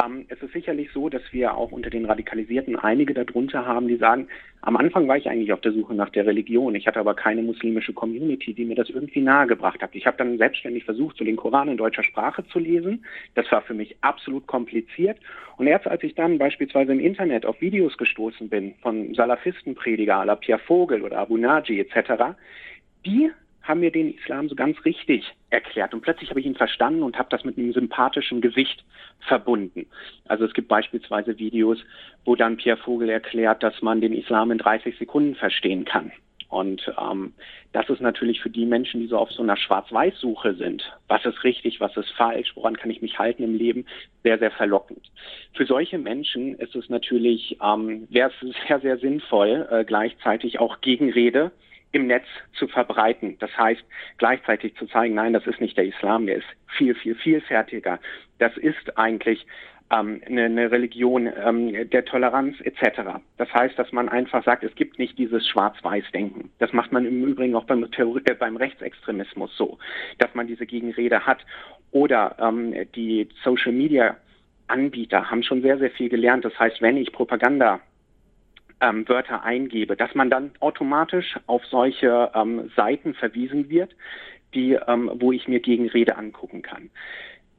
Ähm, 0.00 0.24
es 0.28 0.40
ist 0.40 0.52
sicherlich 0.52 0.92
so, 0.92 1.08
dass 1.08 1.22
wir 1.32 1.56
auch 1.56 1.72
unter 1.72 1.90
den 1.90 2.04
Radikalisierten 2.04 2.78
einige 2.78 3.14
darunter 3.14 3.66
haben, 3.66 3.88
die 3.88 3.96
sagen, 3.96 4.28
am 4.60 4.76
Anfang 4.76 5.08
war 5.08 5.18
ich 5.18 5.28
eigentlich 5.28 5.52
auf 5.52 5.60
der 5.60 5.72
Suche 5.72 5.92
nach 5.92 6.08
der 6.08 6.24
Religion. 6.24 6.74
Ich 6.74 6.86
hatte 6.86 7.00
aber 7.00 7.14
keine 7.14 7.42
muslimische 7.42 7.92
Community, 7.92 8.54
die 8.54 8.64
mir 8.64 8.76
das 8.76 8.88
irgendwie 8.88 9.20
nahegebracht 9.20 9.82
hat. 9.82 9.90
Ich 9.94 10.06
habe 10.06 10.16
dann 10.16 10.38
selbstständig 10.38 10.84
versucht, 10.84 11.18
so 11.18 11.24
den 11.24 11.36
Koran 11.36 11.68
in 11.68 11.76
deutscher 11.76 12.04
Sprache 12.04 12.46
zu 12.46 12.60
lesen. 12.60 13.04
Das 13.34 13.50
war 13.52 13.60
für 13.60 13.74
mich 13.74 13.96
absolut 14.00 14.46
kompliziert. 14.46 15.18
Und 15.56 15.66
erst 15.66 15.86
als 15.86 16.02
ich 16.02 16.14
dann 16.14 16.38
beispielsweise 16.38 16.92
im 16.92 17.00
Internet 17.00 17.44
auf 17.44 17.60
Videos 17.60 17.98
gestoßen 17.98 18.48
bin 18.48 18.74
von 18.80 19.14
Salafistenprediger 19.14 20.16
à 20.16 20.24
la 20.24 20.34
Pierre 20.34 20.60
Vogel 20.60 21.02
oder 21.02 21.18
Abu 21.18 21.36
Naji 21.36 21.80
etc., 21.80 22.03
die 23.04 23.30
haben 23.64 23.80
mir 23.80 23.90
den 23.90 24.14
Islam 24.14 24.48
so 24.48 24.54
ganz 24.54 24.76
richtig 24.84 25.24
erklärt. 25.50 25.94
Und 25.94 26.02
plötzlich 26.02 26.30
habe 26.30 26.40
ich 26.40 26.46
ihn 26.46 26.54
verstanden 26.54 27.02
und 27.02 27.18
habe 27.18 27.30
das 27.30 27.44
mit 27.44 27.56
einem 27.56 27.72
sympathischen 27.72 28.40
Gesicht 28.40 28.84
verbunden. 29.20 29.86
Also 30.26 30.44
es 30.44 30.52
gibt 30.52 30.68
beispielsweise 30.68 31.38
Videos, 31.38 31.78
wo 32.24 32.36
dann 32.36 32.58
Pierre 32.58 32.76
Vogel 32.76 33.08
erklärt, 33.08 33.62
dass 33.62 33.80
man 33.80 34.00
den 34.00 34.12
Islam 34.12 34.50
in 34.50 34.58
30 34.58 34.98
Sekunden 34.98 35.34
verstehen 35.34 35.86
kann. 35.86 36.12
Und 36.48 36.92
ähm, 37.00 37.32
das 37.72 37.88
ist 37.88 38.00
natürlich 38.00 38.40
für 38.40 38.50
die 38.50 38.66
Menschen, 38.66 39.00
die 39.00 39.08
so 39.08 39.18
auf 39.18 39.32
so 39.32 39.42
einer 39.42 39.56
Schwarz-Weiß-Suche 39.56 40.54
sind, 40.54 40.84
was 41.08 41.24
ist 41.24 41.42
richtig, 41.42 41.80
was 41.80 41.96
ist 41.96 42.10
falsch, 42.10 42.52
woran 42.54 42.76
kann 42.76 42.90
ich 42.90 43.02
mich 43.02 43.18
halten 43.18 43.42
im 43.42 43.56
Leben, 43.56 43.86
sehr, 44.22 44.38
sehr 44.38 44.52
verlockend. 44.52 45.10
Für 45.54 45.66
solche 45.66 45.98
Menschen 45.98 46.54
ist 46.56 46.76
es 46.76 46.88
natürlich, 46.88 47.58
ähm, 47.60 48.06
sehr, 48.12 48.30
sehr 48.80 48.98
sinnvoll, 48.98 49.66
äh, 49.68 49.84
gleichzeitig 49.84 50.60
auch 50.60 50.80
Gegenrede 50.80 51.50
im 51.94 52.06
Netz 52.06 52.26
zu 52.54 52.66
verbreiten. 52.68 53.36
Das 53.38 53.56
heißt, 53.56 53.82
gleichzeitig 54.18 54.74
zu 54.76 54.86
zeigen, 54.86 55.14
nein, 55.14 55.32
das 55.32 55.46
ist 55.46 55.60
nicht 55.60 55.76
der 55.76 55.86
Islam, 55.86 56.26
der 56.26 56.36
ist 56.36 56.46
viel, 56.76 56.94
viel 56.94 57.14
vielfältiger. 57.14 57.98
Das 58.38 58.56
ist 58.56 58.98
eigentlich 58.98 59.46
ähm, 59.90 60.20
eine, 60.26 60.44
eine 60.44 60.70
Religion 60.70 61.30
ähm, 61.44 61.90
der 61.90 62.04
Toleranz 62.04 62.56
etc. 62.60 63.20
Das 63.36 63.52
heißt, 63.52 63.78
dass 63.78 63.92
man 63.92 64.08
einfach 64.08 64.44
sagt, 64.44 64.64
es 64.64 64.74
gibt 64.74 64.98
nicht 64.98 65.18
dieses 65.18 65.46
Schwarz-Weiß-Denken. 65.48 66.50
Das 66.58 66.72
macht 66.72 66.92
man 66.92 67.06
im 67.06 67.24
Übrigen 67.24 67.54
auch 67.54 67.64
beim, 67.64 67.84
äh, 67.84 68.34
beim 68.34 68.56
Rechtsextremismus 68.56 69.56
so, 69.56 69.78
dass 70.18 70.34
man 70.34 70.46
diese 70.46 70.66
Gegenrede 70.66 71.26
hat. 71.26 71.44
Oder 71.90 72.36
ähm, 72.40 72.74
die 72.94 73.28
Social-Media 73.42 74.16
Anbieter 74.66 75.30
haben 75.30 75.42
schon 75.42 75.62
sehr, 75.62 75.78
sehr 75.78 75.90
viel 75.90 76.08
gelernt. 76.08 76.44
Das 76.44 76.58
heißt, 76.58 76.80
wenn 76.80 76.96
ich 76.96 77.12
Propaganda 77.12 77.80
ähm, 78.84 79.08
Wörter 79.08 79.42
eingebe, 79.42 79.96
dass 79.96 80.14
man 80.14 80.30
dann 80.30 80.52
automatisch 80.60 81.36
auf 81.46 81.64
solche 81.66 82.30
ähm, 82.34 82.70
Seiten 82.76 83.14
verwiesen 83.14 83.68
wird, 83.70 83.94
die, 84.54 84.78
ähm, 84.86 85.10
wo 85.14 85.32
ich 85.32 85.48
mir 85.48 85.60
Gegenrede 85.60 86.16
angucken 86.16 86.62
kann. 86.62 86.90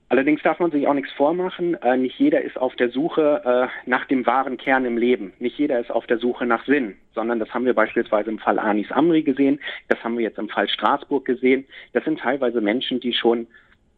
Allerdings 0.07 0.43
darf 0.43 0.59
man 0.59 0.69
sich 0.69 0.87
auch 0.87 0.93
nichts 0.93 1.11
vormachen. 1.13 1.73
Äh, 1.81 1.97
nicht 1.97 2.19
jeder 2.19 2.41
ist 2.41 2.57
auf 2.57 2.75
der 2.75 2.89
Suche 2.89 3.41
äh, 3.43 3.89
nach 3.89 4.05
dem 4.05 4.25
wahren 4.27 4.57
Kern 4.57 4.85
im 4.85 4.97
Leben. 4.97 5.33
Nicht 5.39 5.57
jeder 5.57 5.79
ist 5.79 5.89
auf 5.89 6.05
der 6.05 6.19
Suche 6.19 6.45
nach 6.45 6.63
Sinn, 6.65 6.95
sondern 7.15 7.39
das 7.39 7.51
haben 7.53 7.65
wir 7.65 7.73
beispielsweise 7.73 8.29
im 8.29 8.37
Fall 8.37 8.59
Anis 8.59 8.91
Amri 8.91 9.23
gesehen. 9.23 9.59
Das 9.87 10.03
haben 10.03 10.15
wir 10.17 10.23
jetzt 10.23 10.37
im 10.37 10.47
Fall 10.47 10.69
Straßburg 10.69 11.25
gesehen. 11.25 11.65
Das 11.93 12.05
sind 12.05 12.19
teilweise 12.19 12.61
Menschen, 12.61 12.99
die 12.99 13.13
schon 13.13 13.47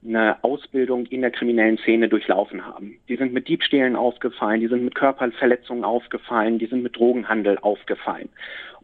eine 0.08 0.44
Ausbildung 0.44 1.06
in 1.08 1.22
der 1.22 1.32
kriminellen 1.32 1.78
Szene 1.78 2.08
durchlaufen 2.08 2.66
haben. 2.66 2.98
Die 3.10 3.18
sind 3.18 3.34
mit 3.34 3.48
Diebstählen 3.48 3.96
aufgefallen, 3.96 4.62
die 4.62 4.68
sind 4.68 4.84
mit 4.84 4.96
Körperverletzungen 4.96 5.84
aufgefallen, 5.84 6.60
die 6.60 6.68
sind 6.68 6.84
mit 6.84 6.96
Drogenhandel 6.96 7.58
aufgefallen. 7.60 8.30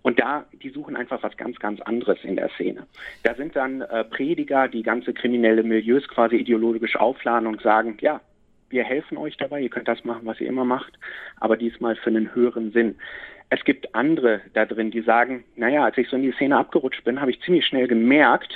Und 0.01 0.19
da, 0.19 0.45
die 0.61 0.69
suchen 0.69 0.97
einfach 0.97 1.23
was 1.23 1.37
ganz, 1.37 1.57
ganz 1.59 1.79
anderes 1.81 2.17
in 2.23 2.35
der 2.35 2.49
Szene. 2.49 2.85
Da 3.23 3.35
sind 3.35 3.55
dann 3.55 3.81
äh, 3.81 4.03
Prediger, 4.03 4.67
die 4.67 4.83
ganze 4.83 5.13
kriminelle 5.13 5.63
Milieus 5.63 6.07
quasi 6.09 6.35
ideologisch 6.35 6.97
aufladen 6.97 7.47
und 7.47 7.61
sagen, 7.61 7.97
ja, 8.01 8.19
wir 8.69 8.83
helfen 8.83 9.17
euch 9.17 9.37
dabei, 9.37 9.61
ihr 9.61 9.69
könnt 9.69 9.87
das 9.87 10.03
machen, 10.03 10.25
was 10.25 10.41
ihr 10.41 10.47
immer 10.47 10.65
macht, 10.65 10.93
aber 11.39 11.55
diesmal 11.55 11.95
für 11.95 12.09
einen 12.09 12.35
höheren 12.35 12.71
Sinn. 12.71 12.95
Es 13.49 13.63
gibt 13.63 13.95
andere 13.95 14.41
da 14.53 14.65
drin, 14.65 14.91
die 14.91 15.01
sagen, 15.01 15.45
naja, 15.55 15.85
als 15.85 15.97
ich 15.97 16.09
so 16.09 16.15
in 16.17 16.23
die 16.23 16.31
Szene 16.33 16.57
abgerutscht 16.57 17.03
bin, 17.03 17.21
habe 17.21 17.31
ich 17.31 17.39
ziemlich 17.41 17.65
schnell 17.65 17.87
gemerkt, 17.87 18.53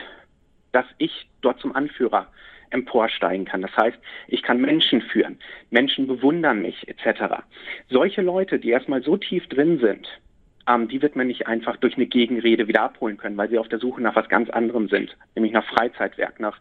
dass 0.72 0.86
ich 0.98 1.30
dort 1.42 1.60
zum 1.60 1.76
Anführer 1.76 2.28
emporsteigen 2.70 3.46
kann. 3.46 3.62
Das 3.62 3.76
heißt, 3.76 3.98
ich 4.28 4.44
kann 4.44 4.62
Menschen 4.62 5.02
führen, 5.02 5.40
Menschen 5.70 6.08
bewundern 6.08 6.62
mich 6.62 6.88
etc. 6.88 7.44
Solche 7.90 8.22
Leute, 8.22 8.60
die 8.60 8.70
erstmal 8.70 9.02
so 9.02 9.18
tief 9.18 9.48
drin 9.48 9.80
sind, 9.80 10.08
ähm, 10.68 10.88
die 10.88 11.02
wird 11.02 11.16
man 11.16 11.28
nicht 11.28 11.48
einfach 11.48 11.78
durch 11.78 11.96
eine 11.96 12.08
Gegenrede 12.08 12.68
wieder 12.68 12.84
abholen 12.84 13.18
können, 13.18 13.38
weil 13.38 13.50
sie 13.50 13.58
auf 13.58 13.70
der 13.70 13.80
Suche 13.80 14.02
nach 14.02 14.16
was 14.16 14.30
ganz 14.30 14.50
anderem 14.50 14.90
sind, 14.90 15.16
nämlich 15.36 15.54
nach 15.54 15.66
Freizeitwerk, 15.66 16.40
nach 16.40 16.60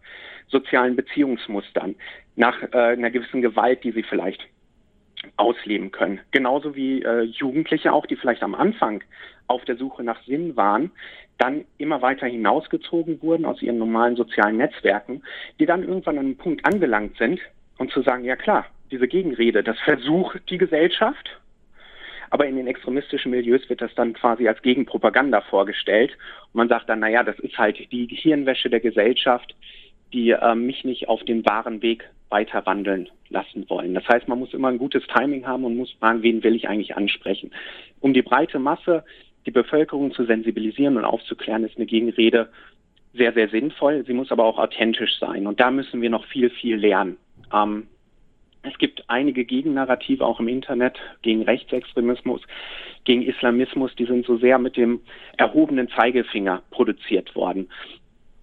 sozialen 0.48 0.96
Beziehungsmustern, 0.96 1.96
nach 2.36 2.62
äh, 2.72 2.76
einer 2.76 3.10
gewissen 3.10 3.42
Gewalt, 3.42 3.82
die 3.84 3.92
sie 3.92 4.04
vielleicht 4.04 4.46
ausleben 5.36 5.90
können. 5.90 6.20
Genauso 6.30 6.76
wie 6.76 7.02
äh, 7.02 7.22
Jugendliche 7.22 7.92
auch, 7.92 8.06
die 8.06 8.16
vielleicht 8.16 8.42
am 8.42 8.54
Anfang 8.54 9.02
auf 9.48 9.64
der 9.64 9.76
Suche 9.76 10.04
nach 10.04 10.22
Sinn 10.24 10.56
waren, 10.56 10.92
dann 11.38 11.64
immer 11.78 12.02
weiter 12.02 12.26
hinausgezogen 12.26 13.20
wurden 13.22 13.44
aus 13.44 13.62
ihren 13.62 13.78
normalen 13.78 14.16
sozialen 14.16 14.56
Netzwerken, 14.56 15.22
die 15.60 15.66
dann 15.66 15.82
irgendwann 15.82 16.18
an 16.18 16.26
einem 16.26 16.36
Punkt 16.36 16.64
angelangt 16.64 17.16
sind 17.18 17.40
und 17.78 17.90
zu 17.90 18.02
sagen, 18.02 18.24
ja 18.24 18.36
klar, 18.36 18.66
diese 18.90 19.08
Gegenrede, 19.08 19.62
das 19.62 19.78
versucht 19.80 20.48
die 20.48 20.58
Gesellschaft, 20.58 21.40
aber 22.30 22.46
in 22.46 22.56
den 22.56 22.66
extremistischen 22.66 23.30
Milieus 23.30 23.68
wird 23.68 23.80
das 23.80 23.94
dann 23.94 24.12
quasi 24.12 24.48
als 24.48 24.60
Gegenpropaganda 24.62 25.42
vorgestellt. 25.42 26.12
Und 26.52 26.54
man 26.54 26.68
sagt 26.68 26.88
dann, 26.88 27.00
naja, 27.00 27.22
das 27.22 27.38
ist 27.38 27.56
halt 27.56 27.78
die 27.92 28.06
Hirnwäsche 28.06 28.68
der 28.68 28.80
Gesellschaft, 28.80 29.54
die 30.12 30.30
äh, 30.30 30.54
mich 30.54 30.84
nicht 30.84 31.08
auf 31.08 31.22
den 31.24 31.44
wahren 31.44 31.82
Weg 31.82 32.08
weiter 32.28 32.66
wandeln 32.66 33.08
lassen 33.28 33.68
wollen. 33.68 33.94
Das 33.94 34.08
heißt, 34.08 34.28
man 34.28 34.38
muss 34.38 34.54
immer 34.54 34.68
ein 34.68 34.78
gutes 34.78 35.04
Timing 35.06 35.46
haben 35.46 35.64
und 35.64 35.76
muss 35.76 35.92
fragen, 35.92 36.22
wen 36.22 36.42
will 36.42 36.56
ich 36.56 36.68
eigentlich 36.68 36.96
ansprechen. 36.96 37.52
Um 38.00 38.12
die 38.12 38.22
breite 38.22 38.58
Masse 38.58 39.04
die 39.46 39.50
Bevölkerung 39.50 40.12
zu 40.12 40.24
sensibilisieren 40.24 40.96
und 40.96 41.04
aufzuklären, 41.04 41.64
ist 41.64 41.76
eine 41.76 41.86
Gegenrede 41.86 42.50
sehr, 43.14 43.32
sehr 43.32 43.48
sinnvoll. 43.48 44.04
Sie 44.06 44.12
muss 44.12 44.30
aber 44.30 44.44
auch 44.44 44.58
authentisch 44.58 45.18
sein. 45.18 45.46
Und 45.46 45.60
da 45.60 45.70
müssen 45.70 46.02
wir 46.02 46.10
noch 46.10 46.26
viel, 46.26 46.50
viel 46.50 46.76
lernen. 46.76 47.16
Ähm, 47.52 47.86
es 48.62 48.76
gibt 48.78 49.04
einige 49.08 49.44
Gegennarrative 49.44 50.24
auch 50.24 50.40
im 50.40 50.48
Internet 50.48 50.98
gegen 51.22 51.42
Rechtsextremismus, 51.42 52.42
gegen 53.04 53.22
Islamismus, 53.22 53.94
die 53.94 54.06
sind 54.06 54.26
so 54.26 54.36
sehr 54.38 54.58
mit 54.58 54.76
dem 54.76 55.00
erhobenen 55.36 55.88
Zeigefinger 55.88 56.62
produziert 56.70 57.34
worden. 57.36 57.68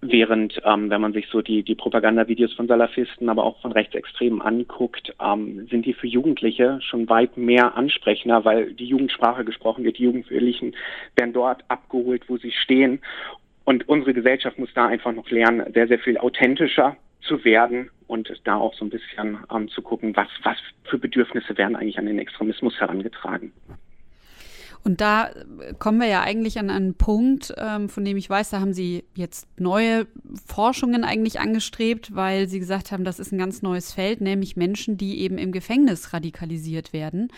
Während, 0.06 0.60
ähm, 0.66 0.90
wenn 0.90 1.00
man 1.00 1.14
sich 1.14 1.28
so 1.28 1.40
die, 1.40 1.62
die 1.62 1.74
Propagandavideos 1.74 2.52
von 2.52 2.66
Salafisten, 2.66 3.30
aber 3.30 3.42
auch 3.42 3.58
von 3.62 3.72
Rechtsextremen 3.72 4.42
anguckt, 4.42 5.14
ähm, 5.18 5.66
sind 5.70 5.86
die 5.86 5.94
für 5.94 6.06
Jugendliche 6.06 6.78
schon 6.82 7.08
weit 7.08 7.38
mehr 7.38 7.74
ansprechender, 7.74 8.44
weil 8.44 8.74
die 8.74 8.84
Jugendsprache 8.84 9.46
gesprochen 9.46 9.82
wird. 9.82 9.96
Die 9.96 10.02
Jugendlichen 10.02 10.76
werden 11.16 11.32
dort 11.32 11.64
abgeholt, 11.68 12.28
wo 12.28 12.36
sie 12.36 12.52
stehen. 12.52 13.00
Und 13.64 13.88
unsere 13.88 14.12
Gesellschaft 14.12 14.58
muss 14.58 14.74
da 14.74 14.86
einfach 14.88 15.12
noch 15.12 15.30
lernen, 15.30 15.72
sehr, 15.72 15.88
sehr 15.88 15.98
viel 15.98 16.18
authentischer 16.18 16.98
zu 17.22 17.42
werden 17.46 17.88
und 18.06 18.30
da 18.44 18.56
auch 18.56 18.74
so 18.74 18.84
ein 18.84 18.90
bisschen 18.90 19.38
ähm, 19.50 19.68
zu 19.68 19.80
gucken, 19.80 20.14
was, 20.14 20.28
was 20.42 20.58
für 20.84 20.98
Bedürfnisse 20.98 21.56
werden 21.56 21.76
eigentlich 21.76 21.98
an 21.98 22.04
den 22.04 22.18
Extremismus 22.18 22.78
herangetragen. 22.78 23.52
Und 24.84 25.00
da 25.00 25.30
kommen 25.78 25.98
wir 25.98 26.06
ja 26.06 26.20
eigentlich 26.20 26.58
an 26.58 26.68
einen 26.68 26.94
Punkt, 26.94 27.54
ähm, 27.56 27.88
von 27.88 28.04
dem 28.04 28.18
ich 28.18 28.28
weiß, 28.28 28.50
da 28.50 28.60
haben 28.60 28.74
Sie 28.74 29.04
jetzt 29.14 29.48
neue 29.58 30.06
Forschungen 30.46 31.04
eigentlich 31.04 31.40
angestrebt, 31.40 32.14
weil 32.14 32.48
Sie 32.48 32.58
gesagt 32.58 32.92
haben, 32.92 33.02
das 33.02 33.18
ist 33.18 33.32
ein 33.32 33.38
ganz 33.38 33.62
neues 33.62 33.92
Feld, 33.92 34.20
nämlich 34.20 34.56
Menschen, 34.56 34.98
die 34.98 35.20
eben 35.20 35.38
im 35.38 35.52
Gefängnis 35.52 36.12
radikalisiert 36.12 36.92
werden. 36.92 37.28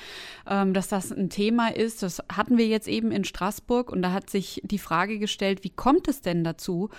Ähm, 0.51 0.75
dass 0.75 0.89
das 0.89 1.13
ein 1.13 1.31
Thema 1.31 1.69
ist, 1.69 2.03
das 2.03 2.21
hatten 2.33 2.59
wir 2.59 2.67
jetzt 2.67 2.89
eben 2.89 3.13
in 3.13 3.23
Straßburg 3.23 3.93
und 3.93 4.03
da 4.03 4.11
hat 4.11 4.29
sich 4.29 4.61
die 4.65 4.79
Frage 4.79 5.21
gestellt, 5.21 5.63
wie 5.63 5.71
kommt 5.71 6.09
es 6.09 6.23
denn 6.23 6.43
dazu, 6.43 6.91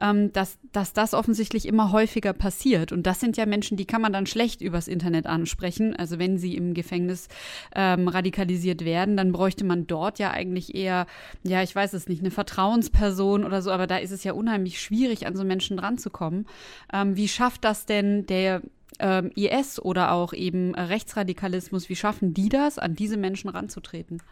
ähm, 0.00 0.32
dass, 0.32 0.58
dass 0.70 0.92
das 0.92 1.14
offensichtlich 1.14 1.66
immer 1.66 1.90
häufiger 1.90 2.32
passiert? 2.32 2.92
Und 2.92 3.08
das 3.08 3.18
sind 3.18 3.36
ja 3.36 3.44
Menschen, 3.44 3.76
die 3.76 3.86
kann 3.86 4.02
man 4.02 4.12
dann 4.12 4.26
schlecht 4.26 4.60
übers 4.60 4.86
Internet 4.86 5.26
ansprechen. 5.26 5.96
Also 5.96 6.20
wenn 6.20 6.38
sie 6.38 6.54
im 6.54 6.74
Gefängnis 6.74 7.26
ähm, 7.74 8.06
radikalisiert 8.06 8.84
werden, 8.84 9.16
dann 9.16 9.32
bräuchte 9.32 9.64
man 9.64 9.88
dort 9.88 9.95
dort 9.96 10.18
ja 10.18 10.30
eigentlich 10.30 10.74
eher, 10.74 11.06
ja, 11.42 11.62
ich 11.62 11.74
weiß 11.74 11.94
es 11.94 12.06
nicht, 12.06 12.20
eine 12.20 12.30
Vertrauensperson 12.30 13.44
oder 13.44 13.62
so, 13.62 13.70
aber 13.70 13.86
da 13.86 13.96
ist 13.96 14.10
es 14.10 14.24
ja 14.24 14.32
unheimlich 14.34 14.78
schwierig, 14.78 15.26
an 15.26 15.34
so 15.34 15.44
Menschen 15.44 15.78
dranzukommen. 15.78 16.46
Ähm, 16.92 17.16
wie 17.16 17.28
schafft 17.28 17.64
das 17.64 17.86
denn 17.86 18.26
der 18.26 18.60
ähm, 18.98 19.30
IS 19.34 19.80
oder 19.80 20.12
auch 20.12 20.34
eben 20.34 20.74
Rechtsradikalismus, 20.74 21.88
wie 21.88 21.96
schaffen 21.96 22.34
die 22.34 22.50
das, 22.50 22.78
an 22.78 22.94
diese 22.94 23.16
Menschen 23.16 23.48
ranzutreten? 23.48 24.22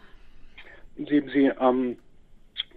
Sehen 0.97 1.29
Sie, 1.33 1.51
ähm, 1.59 1.97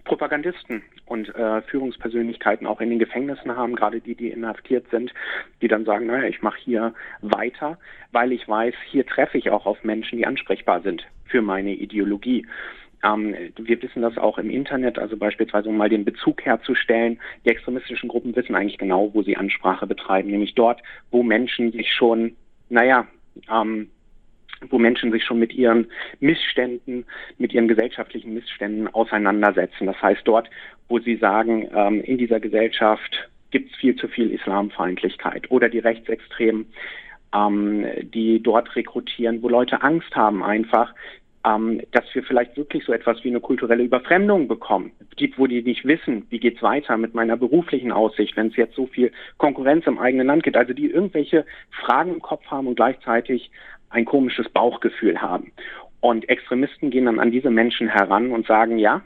Propagandisten 0.05 0.81
und 1.09 1.33
äh, 1.35 1.61
Führungspersönlichkeiten 1.63 2.67
auch 2.67 2.81
in 2.81 2.89
den 2.89 2.99
Gefängnissen 2.99 3.55
haben, 3.55 3.75
gerade 3.75 3.99
die, 3.99 4.15
die 4.15 4.29
inhaftiert 4.29 4.85
sind, 4.91 5.13
die 5.61 5.67
dann 5.67 5.85
sagen, 5.85 6.07
naja, 6.07 6.27
ich 6.27 6.41
mache 6.41 6.59
hier 6.59 6.93
weiter, 7.21 7.77
weil 8.11 8.31
ich 8.31 8.47
weiß, 8.47 8.73
hier 8.89 9.05
treffe 9.05 9.37
ich 9.37 9.49
auch 9.49 9.65
auf 9.65 9.83
Menschen, 9.83 10.17
die 10.17 10.25
ansprechbar 10.25 10.81
sind 10.81 11.05
für 11.25 11.41
meine 11.41 11.73
Ideologie. 11.73 12.45
Ähm, 13.03 13.35
wir 13.55 13.81
wissen 13.81 14.01
das 14.01 14.17
auch 14.17 14.37
im 14.37 14.49
Internet, 14.49 14.99
also 14.99 15.17
beispielsweise 15.17 15.69
um 15.69 15.77
mal 15.77 15.89
den 15.89 16.05
Bezug 16.05 16.45
herzustellen. 16.45 17.19
Die 17.45 17.49
extremistischen 17.49 18.09
Gruppen 18.09 18.35
wissen 18.35 18.55
eigentlich 18.55 18.77
genau, 18.77 19.13
wo 19.13 19.23
sie 19.23 19.37
Ansprache 19.37 19.87
betreiben, 19.87 20.29
nämlich 20.29 20.55
dort, 20.55 20.81
wo 21.11 21.23
Menschen 21.23 21.71
sich 21.71 21.91
schon, 21.93 22.35
naja, 22.69 23.07
ähm, 23.51 23.89
wo 24.69 24.77
Menschen 24.77 25.11
sich 25.11 25.23
schon 25.23 25.39
mit 25.39 25.53
ihren 25.53 25.87
Missständen, 26.19 27.05
mit 27.37 27.53
ihren 27.53 27.67
gesellschaftlichen 27.67 28.33
Missständen 28.33 28.87
auseinandersetzen. 28.87 29.85
Das 29.85 30.01
heißt 30.01 30.21
dort, 30.25 30.49
wo 30.87 30.99
sie 30.99 31.15
sagen, 31.15 31.69
ähm, 31.73 32.01
in 32.01 32.17
dieser 32.17 32.39
Gesellschaft 32.39 33.29
gibt 33.51 33.71
es 33.71 33.77
viel 33.77 33.95
zu 33.95 34.07
viel 34.07 34.31
Islamfeindlichkeit 34.31 35.49
oder 35.49 35.69
die 35.69 35.79
Rechtsextremen, 35.79 36.67
ähm, 37.33 37.85
die 38.01 38.41
dort 38.41 38.75
rekrutieren, 38.75 39.41
wo 39.41 39.49
Leute 39.49 39.81
Angst 39.81 40.15
haben 40.15 40.43
einfach, 40.43 40.93
ähm, 41.45 41.81
dass 41.91 42.03
wir 42.13 42.23
vielleicht 42.23 42.57
wirklich 42.57 42.83
so 42.83 42.91
etwas 42.91 43.23
wie 43.23 43.29
eine 43.29 43.39
kulturelle 43.39 43.83
Überfremdung 43.83 44.47
bekommen, 44.47 44.91
die, 45.19 45.33
wo 45.37 45.47
die 45.47 45.61
nicht 45.61 45.85
wissen, 45.85 46.25
wie 46.29 46.39
geht's 46.39 46.61
weiter 46.61 46.97
mit 46.97 47.13
meiner 47.13 47.37
beruflichen 47.37 47.91
Aussicht, 47.91 48.35
wenn 48.35 48.47
es 48.47 48.57
jetzt 48.57 48.75
so 48.75 48.87
viel 48.87 49.11
Konkurrenz 49.37 49.87
im 49.87 49.99
eigenen 49.99 50.27
Land 50.27 50.43
gibt, 50.43 50.57
also 50.57 50.73
die 50.73 50.89
irgendwelche 50.89 51.45
Fragen 51.71 52.15
im 52.15 52.21
Kopf 52.21 52.45
haben 52.47 52.67
und 52.67 52.75
gleichzeitig 52.75 53.51
ein 53.89 54.05
komisches 54.05 54.49
Bauchgefühl 54.49 55.21
haben. 55.21 55.51
Und 56.01 56.29
Extremisten 56.29 56.91
gehen 56.91 57.05
dann 57.05 57.19
an 57.19 57.31
diese 57.31 57.49
Menschen 57.49 57.87
heran 57.87 58.31
und 58.31 58.47
sagen, 58.47 58.77
ja, 58.77 59.01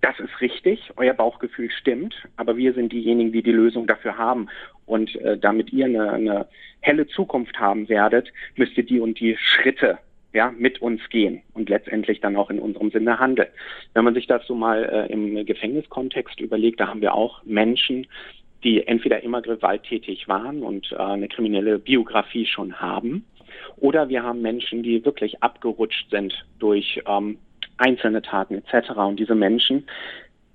das 0.00 0.18
ist 0.20 0.40
richtig, 0.40 0.90
euer 0.96 1.14
Bauchgefühl 1.14 1.70
stimmt, 1.70 2.14
aber 2.36 2.56
wir 2.56 2.74
sind 2.74 2.92
diejenigen, 2.92 3.32
die 3.32 3.42
die 3.42 3.52
Lösung 3.52 3.86
dafür 3.86 4.16
haben. 4.16 4.48
Und 4.84 5.16
äh, 5.16 5.36
damit 5.38 5.72
ihr 5.72 5.86
eine, 5.86 6.12
eine 6.12 6.48
helle 6.80 7.06
Zukunft 7.08 7.58
haben 7.58 7.88
werdet, 7.88 8.32
müsst 8.54 8.76
ihr 8.76 8.84
die 8.84 9.00
und 9.00 9.18
die 9.18 9.36
Schritte 9.36 9.98
ja, 10.32 10.52
mit 10.56 10.82
uns 10.82 11.00
gehen 11.08 11.42
und 11.54 11.68
letztendlich 11.68 12.20
dann 12.20 12.36
auch 12.36 12.50
in 12.50 12.58
unserem 12.58 12.90
Sinne 12.90 13.18
handeln. 13.18 13.48
Wenn 13.94 14.04
man 14.04 14.14
sich 14.14 14.26
das 14.26 14.46
so 14.46 14.54
mal 14.54 14.84
äh, 14.84 15.12
im 15.12 15.44
Gefängniskontext 15.46 16.40
überlegt, 16.40 16.78
da 16.78 16.88
haben 16.88 17.00
wir 17.00 17.14
auch 17.14 17.42
Menschen, 17.44 18.06
die 18.62 18.86
entweder 18.86 19.22
immer 19.22 19.42
gewalttätig 19.42 20.28
waren 20.28 20.62
und 20.62 20.92
äh, 20.92 20.96
eine 20.96 21.28
kriminelle 21.28 21.78
Biografie 21.78 22.46
schon 22.46 22.80
haben, 22.80 23.24
oder 23.76 24.08
wir 24.08 24.22
haben 24.22 24.42
Menschen, 24.42 24.82
die 24.82 25.04
wirklich 25.04 25.42
abgerutscht 25.42 26.10
sind 26.10 26.44
durch 26.58 27.02
ähm, 27.06 27.38
einzelne 27.78 28.22
Taten 28.22 28.54
etc. 28.54 28.90
Und 28.90 29.18
diese 29.18 29.34
Menschen 29.34 29.86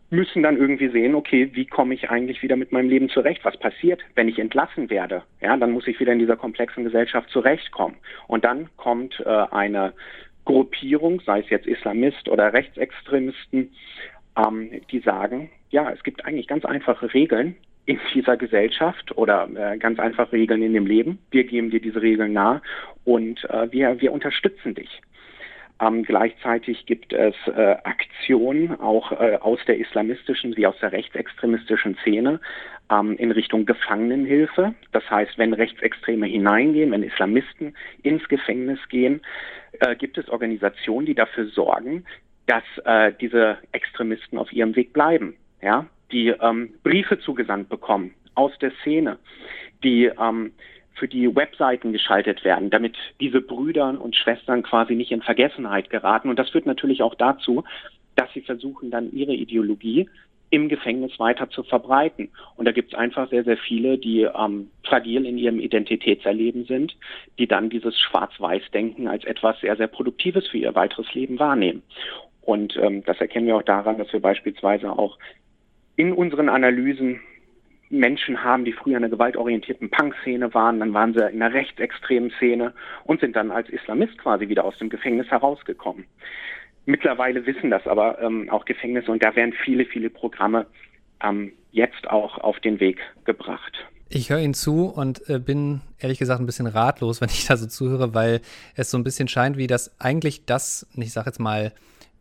müssen 0.10 0.44
dann 0.44 0.58
irgendwie 0.58 0.90
sehen, 0.90 1.16
okay, 1.16 1.50
wie 1.54 1.66
komme 1.66 1.94
ich 1.94 2.10
eigentlich 2.10 2.44
wieder 2.44 2.58
mit 2.58 2.72
meinem 2.72 2.90
Leben 2.90 3.10
zurecht? 3.10 3.44
Was 3.44 3.58
passiert, 3.58 4.02
wenn 4.16 4.28
ich 4.28 4.40
entlassen 4.40 4.90
werde? 4.90 5.24
Ja, 5.40 5.56
dann 5.56 5.72
muss 5.72 5.88
ich 5.88 6.00
wieder 6.00 6.12
in 6.12 6.20
dieser 6.20 6.36
komplexen 6.36 6.84
Gesellschaft 6.84 7.30
zurechtkommen. 7.30 7.96
Und 8.28 8.44
dann 8.44 8.70
kommt 8.76 9.22
äh, 9.22 9.30
eine 9.30 9.94
Gruppierung, 10.44 11.22
sei 11.22 11.40
es 11.40 11.50
jetzt 11.50 11.66
Islamist 11.66 12.28
oder 12.28 12.52
Rechtsextremisten, 12.52 13.74
ähm, 14.38 14.82
die 14.92 15.00
sagen, 15.00 15.50
ja, 15.70 15.90
es 15.90 16.04
gibt 16.04 16.26
eigentlich 16.26 16.48
ganz 16.48 16.66
einfache 16.66 17.14
Regeln 17.14 17.56
in 17.86 18.00
dieser 18.14 18.38
Gesellschaft 18.38 19.16
oder 19.18 19.50
äh, 19.56 19.78
ganz 19.78 20.00
einfache 20.00 20.34
Regeln 20.34 20.62
in 20.62 20.74
dem 20.74 20.86
Leben. 20.86 21.20
Wir 21.32 21.44
geben 21.44 21.72
dir 21.72 21.82
diese 21.82 22.02
Regeln 22.02 22.34
nahe 22.34 22.62
und 23.04 23.44
äh, 23.50 23.72
wir, 23.72 24.00
wir 24.00 24.12
unterstützen 24.12 24.76
dich. 24.76 25.02
Ähm, 25.82 26.04
gleichzeitig 26.04 26.86
gibt 26.86 27.12
es 27.12 27.34
äh, 27.48 27.76
Aktionen 27.84 28.80
auch 28.80 29.12
äh, 29.14 29.38
aus 29.42 29.60
der 29.66 29.80
islamistischen 29.80 30.56
wie 30.56 30.68
aus 30.68 30.78
der 30.80 30.92
rechtsextremistischen 30.92 31.98
Szene 32.04 32.40
ähm, 32.92 33.18
in 33.18 33.32
Richtung 33.32 33.66
Gefangenenhilfe. 33.66 34.76
Das 34.92 35.10
heißt, 35.10 35.40
wenn 35.40 35.54
Rechtsextreme 35.54 36.28
hineingehen, 36.28 36.92
wenn 36.92 37.02
Islamisten 37.02 37.76
ins 38.04 38.28
Gefängnis 38.30 38.80
gehen, 38.90 39.22
äh, 39.80 39.96
gibt 39.96 40.20
es 40.20 40.30
Organisationen, 40.30 41.08
die 41.08 41.16
dafür 41.16 41.48
sorgen, 41.48 42.06
dass 42.46 42.64
äh, 42.86 43.12
diese 43.20 43.58
Extremisten 43.72 44.38
auf 44.38 44.54
ihrem 44.54 44.76
Weg 44.76 44.94
bleiben. 44.94 45.36
Ja, 45.64 45.88
die 46.12 46.30
ähm, 46.30 46.74
Briefe 46.84 47.20
zugesandt 47.20 47.70
bekommen 47.70 48.14
aus 48.36 48.52
der 48.60 48.72
Szene, 48.82 49.18
die 49.84 50.06
ähm, 50.06 50.52
für 50.94 51.08
die 51.08 51.36
Webseiten 51.36 51.94
geschaltet 51.94 52.44
werden, 52.44 52.70
damit 52.70 52.96
diese 53.20 53.42
Brüder 53.42 54.00
und 54.00 54.16
Schwestern 54.16 54.64
quasi 54.64 54.96
nicht 54.96 55.12
in 55.12 55.22
Vergessenheit 55.22 55.90
geraten. 55.90 56.30
Und 56.30 56.38
das 56.38 56.50
führt 56.50 56.66
natürlich 56.66 57.02
auch 57.02 57.16
dazu, 57.16 57.64
dass 58.16 58.32
sie 58.34 58.42
versuchen, 58.42 58.92
dann 58.92 59.12
ihre 59.12 59.34
Ideologie 59.34 60.08
im 60.52 60.68
Gefängnis 60.68 61.18
weiter 61.18 61.50
zu 61.50 61.64
verbreiten. 61.64 62.30
Und 62.58 62.66
da 62.66 62.72
gibt 62.72 62.94
es 62.94 63.00
einfach 63.00 63.30
sehr, 63.30 63.46
sehr 63.46 63.58
viele, 63.58 63.98
die 63.98 64.24
ähm, 64.24 64.70
fragil 64.84 65.26
in 65.26 65.38
ihrem 65.38 65.60
Identitätserleben 65.60 66.66
sind, 66.66 66.96
die 67.40 67.48
dann 67.48 67.70
dieses 67.70 67.98
Schwarz-Weiß-Denken 67.98 69.08
als 69.08 69.24
etwas 69.24 69.60
sehr, 69.62 69.78
sehr 69.78 69.88
Produktives 69.88 70.48
für 70.48 70.58
ihr 70.58 70.76
weiteres 70.76 71.12
Leben 71.14 71.40
wahrnehmen. 71.40 71.82
Und 72.42 72.76
ähm, 72.76 73.04
das 73.06 73.20
erkennen 73.22 73.48
wir 73.48 73.56
auch 73.56 73.64
daran, 73.64 73.98
dass 73.98 74.12
wir 74.12 74.20
beispielsweise 74.20 74.92
auch 74.92 75.18
in 76.02 76.14
unseren 76.14 76.50
Analysen 76.50 77.20
Menschen 77.92 78.44
haben, 78.44 78.66
die 78.66 78.74
früher 78.74 78.98
in 78.98 79.04
einer 79.04 79.10
gewaltorientierten 79.10 79.92
Punk-Szene 79.92 80.52
waren, 80.56 80.80
dann 80.80 80.96
waren 80.96 81.14
sie 81.14 81.20
in 81.30 81.44
einer 81.44 81.54
rechtsextremen 81.54 82.32
Szene 82.38 82.74
und 83.04 83.22
sind 83.22 83.36
dann 83.36 83.52
als 83.52 83.70
Islamist 83.70 84.18
quasi 84.18 84.50
wieder 84.50 84.66
aus 84.66 84.76
dem 84.80 84.90
Gefängnis 84.90 85.28
herausgekommen. 85.28 86.06
Mittlerweile 86.88 87.46
wissen 87.46 87.70
das 87.70 87.86
aber 87.86 88.20
ähm, 88.20 88.50
auch 88.50 88.66
Gefängnisse 88.66 89.12
und 89.12 89.24
da 89.24 89.36
werden 89.36 89.54
viele, 89.64 89.86
viele 89.86 90.10
Programme 90.10 90.66
ähm, 91.24 91.52
jetzt 91.72 92.10
auch 92.10 92.40
auf 92.40 92.60
den 92.62 92.80
Weg 92.80 93.00
gebracht. 93.26 93.86
Ich 94.10 94.32
höre 94.32 94.40
Ihnen 94.40 94.56
zu 94.56 94.88
und 94.88 95.30
äh, 95.30 95.38
bin 95.38 95.82
ehrlich 96.00 96.18
gesagt 96.18 96.42
ein 96.42 96.48
bisschen 96.48 96.66
ratlos, 96.66 97.22
wenn 97.22 97.30
ich 97.30 97.46
da 97.46 97.58
so 97.58 97.68
zuhöre, 97.68 98.16
weil 98.16 98.42
es 98.76 98.90
so 98.90 98.98
ein 98.98 99.04
bisschen 99.04 99.28
scheint, 99.28 99.56
wie 99.56 99.68
das 99.68 100.02
eigentlich 100.02 100.46
das, 100.46 100.88
ich 100.96 101.14
sage 101.14 101.28
jetzt 101.28 101.40
mal, 101.40 101.72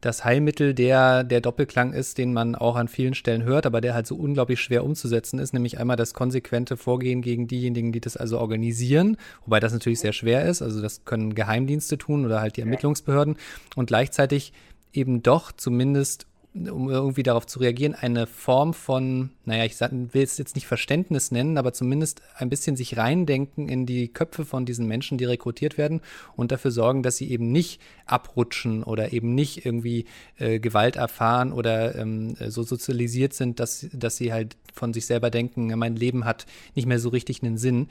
das 0.00 0.24
Heilmittel 0.24 0.74
der, 0.74 1.24
der 1.24 1.40
Doppelklang 1.40 1.92
ist, 1.92 2.18
den 2.18 2.32
man 2.32 2.54
auch 2.54 2.76
an 2.76 2.88
vielen 2.88 3.14
Stellen 3.14 3.44
hört, 3.44 3.66
aber 3.66 3.80
der 3.80 3.94
halt 3.94 4.06
so 4.06 4.16
unglaublich 4.16 4.60
schwer 4.60 4.84
umzusetzen 4.84 5.38
ist, 5.38 5.52
nämlich 5.52 5.78
einmal 5.78 5.96
das 5.96 6.14
konsequente 6.14 6.76
Vorgehen 6.76 7.22
gegen 7.22 7.46
diejenigen, 7.46 7.92
die 7.92 8.00
das 8.00 8.16
also 8.16 8.38
organisieren, 8.38 9.16
wobei 9.44 9.60
das 9.60 9.72
natürlich 9.72 10.00
sehr 10.00 10.12
schwer 10.12 10.44
ist, 10.46 10.62
also 10.62 10.80
das 10.80 11.04
können 11.04 11.34
Geheimdienste 11.34 11.98
tun 11.98 12.24
oder 12.24 12.40
halt 12.40 12.56
die 12.56 12.62
Ermittlungsbehörden 12.62 13.36
und 13.76 13.86
gleichzeitig 13.86 14.52
eben 14.92 15.22
doch 15.22 15.52
zumindest 15.52 16.26
um 16.52 16.90
irgendwie 16.90 17.22
darauf 17.22 17.46
zu 17.46 17.60
reagieren, 17.60 17.94
eine 17.94 18.26
Form 18.26 18.74
von, 18.74 19.30
naja, 19.44 19.64
ich 19.64 19.80
will 19.80 20.22
es 20.22 20.36
jetzt 20.36 20.56
nicht 20.56 20.66
Verständnis 20.66 21.30
nennen, 21.30 21.56
aber 21.56 21.72
zumindest 21.72 22.22
ein 22.36 22.50
bisschen 22.50 22.74
sich 22.74 22.96
reindenken 22.96 23.68
in 23.68 23.86
die 23.86 24.08
Köpfe 24.08 24.44
von 24.44 24.66
diesen 24.66 24.86
Menschen, 24.86 25.16
die 25.16 25.26
rekrutiert 25.26 25.78
werden 25.78 26.00
und 26.36 26.50
dafür 26.50 26.72
sorgen, 26.72 27.04
dass 27.04 27.16
sie 27.16 27.30
eben 27.30 27.52
nicht 27.52 27.80
abrutschen 28.04 28.82
oder 28.82 29.12
eben 29.12 29.34
nicht 29.34 29.64
irgendwie 29.64 30.06
äh, 30.38 30.58
Gewalt 30.58 30.96
erfahren 30.96 31.52
oder 31.52 31.94
ähm, 31.94 32.34
so 32.48 32.64
sozialisiert 32.64 33.32
sind, 33.32 33.60
dass, 33.60 33.86
dass 33.92 34.16
sie 34.16 34.32
halt 34.32 34.56
von 34.74 34.92
sich 34.92 35.06
selber 35.06 35.30
denken, 35.30 35.66
mein 35.78 35.94
Leben 35.94 36.24
hat 36.24 36.46
nicht 36.74 36.86
mehr 36.86 36.98
so 36.98 37.10
richtig 37.10 37.42
einen 37.44 37.58
Sinn. 37.58 37.86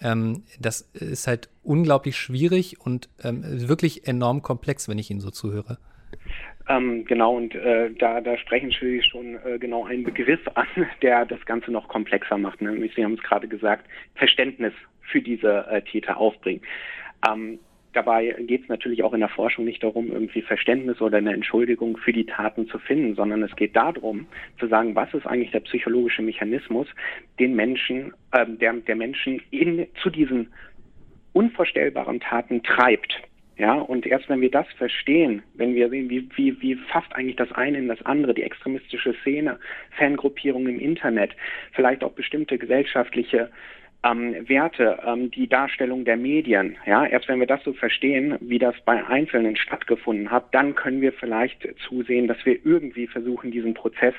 Ähm, 0.00 0.42
das 0.58 0.88
ist 0.94 1.28
halt 1.28 1.48
unglaublich 1.62 2.16
schwierig 2.16 2.80
und 2.80 3.08
ähm, 3.22 3.68
wirklich 3.68 4.08
enorm 4.08 4.42
komplex, 4.42 4.88
wenn 4.88 4.98
ich 4.98 5.10
Ihnen 5.10 5.20
so 5.20 5.30
zuhöre. 5.30 5.78
Ähm, 6.70 7.04
genau, 7.04 7.36
und 7.36 7.52
äh, 7.56 7.90
da, 7.98 8.20
da 8.20 8.38
sprechen 8.38 8.70
Sie 8.70 9.02
schon 9.02 9.34
äh, 9.44 9.58
genau 9.58 9.86
einen 9.86 10.04
Begriff 10.04 10.40
an, 10.54 10.68
der 11.02 11.26
das 11.26 11.44
Ganze 11.44 11.72
noch 11.72 11.88
komplexer 11.88 12.38
macht. 12.38 12.62
Ne? 12.62 12.88
Sie 12.94 13.04
haben 13.04 13.14
es 13.14 13.22
gerade 13.22 13.48
gesagt, 13.48 13.86
Verständnis 14.14 14.72
für 15.00 15.20
diese 15.20 15.66
äh, 15.68 15.82
Täter 15.82 16.16
aufbringen. 16.16 16.62
Ähm, 17.28 17.58
dabei 17.92 18.36
geht 18.38 18.62
es 18.62 18.68
natürlich 18.68 19.02
auch 19.02 19.12
in 19.14 19.18
der 19.18 19.28
Forschung 19.28 19.64
nicht 19.64 19.82
darum, 19.82 20.12
irgendwie 20.12 20.42
Verständnis 20.42 21.00
oder 21.00 21.18
eine 21.18 21.32
Entschuldigung 21.32 21.96
für 21.96 22.12
die 22.12 22.26
Taten 22.26 22.68
zu 22.68 22.78
finden, 22.78 23.16
sondern 23.16 23.42
es 23.42 23.56
geht 23.56 23.74
darum, 23.74 24.28
zu 24.60 24.68
sagen, 24.68 24.94
was 24.94 25.12
ist 25.12 25.26
eigentlich 25.26 25.50
der 25.50 25.60
psychologische 25.60 26.22
Mechanismus, 26.22 26.86
den 27.40 27.56
Menschen, 27.56 28.14
äh, 28.30 28.46
der, 28.46 28.74
der 28.74 28.94
Menschen 28.94 29.42
in, 29.50 29.88
zu 30.00 30.08
diesen 30.08 30.52
unvorstellbaren 31.32 32.20
Taten 32.20 32.62
treibt. 32.62 33.12
Ja, 33.60 33.74
und 33.74 34.06
erst 34.06 34.26
wenn 34.30 34.40
wir 34.40 34.50
das 34.50 34.66
verstehen, 34.78 35.42
wenn 35.52 35.74
wir 35.74 35.90
sehen, 35.90 36.08
wie, 36.08 36.26
wie, 36.34 36.58
wie 36.62 36.76
fasst 36.76 37.14
eigentlich 37.14 37.36
das 37.36 37.52
eine 37.52 37.76
in 37.76 37.88
das 37.88 38.00
andere, 38.06 38.32
die 38.32 38.42
extremistische 38.42 39.12
Szene, 39.20 39.58
Fangruppierungen 39.98 40.76
im 40.76 40.80
Internet, 40.80 41.32
vielleicht 41.72 42.02
auch 42.02 42.12
bestimmte 42.12 42.56
gesellschaftliche 42.56 43.50
ähm, 44.02 44.48
Werte, 44.48 45.00
ähm, 45.06 45.30
die 45.30 45.46
Darstellung 45.46 46.06
der 46.06 46.16
Medien, 46.16 46.78
ja, 46.86 47.04
erst 47.04 47.28
wenn 47.28 47.38
wir 47.38 47.46
das 47.46 47.62
so 47.62 47.74
verstehen, 47.74 48.38
wie 48.40 48.58
das 48.58 48.74
bei 48.86 49.06
Einzelnen 49.06 49.56
stattgefunden 49.56 50.30
hat, 50.30 50.54
dann 50.54 50.74
können 50.74 51.02
wir 51.02 51.12
vielleicht 51.12 51.68
zusehen, 51.86 52.28
dass 52.28 52.42
wir 52.46 52.64
irgendwie 52.64 53.08
versuchen, 53.08 53.50
diesen 53.50 53.74
Prozess 53.74 54.14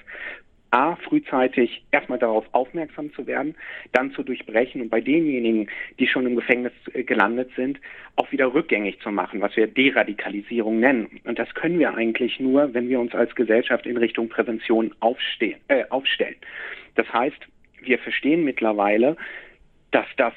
A, 0.71 0.95
frühzeitig 0.95 1.83
erstmal 1.91 2.19
darauf 2.19 2.45
aufmerksam 2.53 3.13
zu 3.13 3.27
werden, 3.27 3.55
dann 3.91 4.11
zu 4.11 4.23
durchbrechen 4.23 4.81
und 4.81 4.89
bei 4.89 5.01
denjenigen, 5.01 5.69
die 5.99 6.07
schon 6.07 6.25
im 6.25 6.35
Gefängnis 6.35 6.71
äh, 6.93 7.03
gelandet 7.03 7.51
sind, 7.55 7.79
auch 8.15 8.31
wieder 8.31 8.53
rückgängig 8.53 8.99
zu 9.01 9.11
machen, 9.11 9.41
was 9.41 9.55
wir 9.57 9.67
Deradikalisierung 9.67 10.79
nennen. 10.79 11.19
Und 11.25 11.39
das 11.39 11.53
können 11.55 11.77
wir 11.77 11.93
eigentlich 11.93 12.39
nur, 12.39 12.73
wenn 12.73 12.87
wir 12.89 12.99
uns 12.99 13.13
als 13.13 13.35
Gesellschaft 13.35 13.85
in 13.85 13.97
Richtung 13.97 14.29
Prävention 14.29 14.93
aufstehen, 15.01 15.59
äh, 15.67 15.83
aufstellen. 15.89 16.35
Das 16.95 17.11
heißt, 17.11 17.47
wir 17.81 17.99
verstehen 17.99 18.43
mittlerweile, 18.43 19.17
dass 19.91 20.07
das 20.17 20.33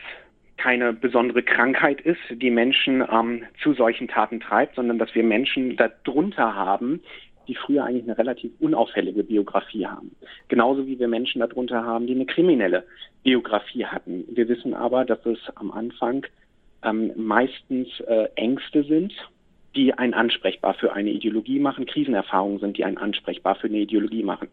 keine 0.57 0.93
besondere 0.93 1.43
Krankheit 1.43 2.01
ist, 2.01 2.21
die 2.31 2.51
Menschen 2.51 3.05
ähm, 3.11 3.45
zu 3.63 3.75
solchen 3.75 4.09
Taten 4.09 4.41
treibt, 4.41 4.77
sondern 4.77 4.99
dass 4.99 5.15
wir 5.15 5.23
Menschen 5.23 5.77
darunter 5.77 6.55
haben, 6.55 7.03
die 7.49 7.55
früher 7.55 7.85
eigentlich 7.85 8.05
eine 8.05 8.19
relativ 8.19 8.53
unauffällige 8.61 9.25
Biografie 9.25 9.87
haben. 9.87 10.15
Genauso 10.49 10.87
wie 10.87 10.99
wir 10.99 11.09
Menschen 11.09 11.41
darunter 11.41 11.85
haben, 11.85 12.07
die 12.07 12.15
eine 12.15 12.27
kriminelle 12.27 12.85
Biografie 13.23 13.87
hatten. 13.87 14.25
Wir 14.29 14.49
wissen 14.49 14.75
aber, 14.75 15.05
dass 15.05 15.25
es 15.27 15.39
am 15.57 15.71
Anfang 15.71 16.27
ähm, 16.83 17.13
meistens 17.17 17.89
äh, 18.01 18.29
Ängste 18.37 18.85
sind, 18.85 19.13
die 19.75 19.93
einen 19.95 20.15
ansprechbar 20.15 20.75
für 20.75 20.93
eine 20.93 21.11
Ideologie 21.11 21.59
machen, 21.59 21.87
Krisenerfahrungen 21.87 22.61
sind, 22.61 22.77
die 22.77 22.85
einen 22.85 22.99
ansprechbar 22.99 23.57
für 23.57 23.67
eine 23.67 23.79
Ideologie 23.79 24.23
machen. 24.23 24.49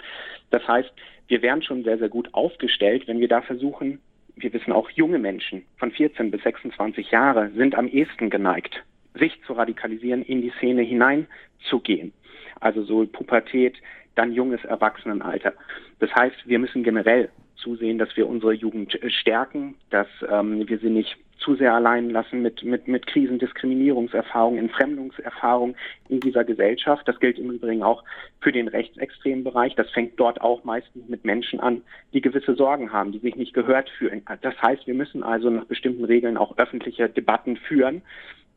Das 0.49 0.67
heißt, 0.67 0.91
wir 1.27 1.41
wären 1.41 1.61
schon 1.61 1.83
sehr, 1.83 1.97
sehr 1.97 2.09
gut 2.09 2.29
aufgestellt, 2.33 3.07
wenn 3.07 3.19
wir 3.19 3.27
da 3.27 3.41
versuchen, 3.41 3.99
wir 4.35 4.53
wissen 4.53 4.71
auch, 4.71 4.89
junge 4.89 5.19
Menschen 5.19 5.63
von 5.77 5.91
14 5.91 6.31
bis 6.31 6.41
26 6.43 7.11
Jahre 7.11 7.51
sind 7.51 7.75
am 7.75 7.87
ehesten 7.87 8.29
geneigt, 8.29 8.83
sich 9.13 9.39
zu 9.45 9.53
radikalisieren, 9.53 10.23
in 10.23 10.41
die 10.41 10.53
Szene 10.57 10.81
hineinzugehen. 10.81 12.13
Also 12.59 12.83
so 12.83 13.05
Pubertät, 13.05 13.75
dann 14.15 14.33
junges 14.33 14.63
Erwachsenenalter. 14.65 15.53
Das 15.99 16.13
heißt, 16.13 16.35
wir 16.45 16.59
müssen 16.59 16.83
generell 16.83 17.29
zusehen, 17.55 17.97
dass 17.97 18.15
wir 18.17 18.27
unsere 18.27 18.53
Jugend 18.53 18.97
stärken, 19.07 19.75
dass 19.89 20.07
ähm, 20.29 20.67
wir 20.67 20.79
sie 20.79 20.89
nicht 20.89 21.17
zu 21.41 21.55
sehr 21.55 21.73
allein 21.73 22.09
lassen 22.11 22.41
mit, 22.41 22.63
mit, 22.63 22.87
mit 22.87 23.07
Krisen, 23.07 23.39
Diskriminierungserfahrungen, 23.39 24.59
Entfremdungserfahrungen 24.59 25.75
in 26.07 26.19
dieser 26.19 26.43
Gesellschaft. 26.43 27.07
Das 27.07 27.19
gilt 27.19 27.39
im 27.39 27.51
Übrigen 27.51 27.83
auch 27.83 28.03
für 28.41 28.51
den 28.51 28.67
rechtsextremen 28.67 29.43
Bereich. 29.43 29.75
Das 29.75 29.89
fängt 29.89 30.19
dort 30.19 30.41
auch 30.41 30.63
meistens 30.63 31.07
mit 31.09 31.25
Menschen 31.25 31.59
an, 31.59 31.81
die 32.13 32.21
gewisse 32.21 32.55
Sorgen 32.55 32.93
haben, 32.93 33.11
die 33.11 33.19
sich 33.19 33.35
nicht 33.35 33.53
gehört 33.53 33.89
fühlen. 33.89 34.23
Das 34.41 34.59
heißt, 34.61 34.85
wir 34.85 34.93
müssen 34.93 35.23
also 35.23 35.49
nach 35.49 35.65
bestimmten 35.65 36.05
Regeln 36.05 36.37
auch 36.37 36.57
öffentliche 36.57 37.09
Debatten 37.09 37.57
führen. 37.57 38.03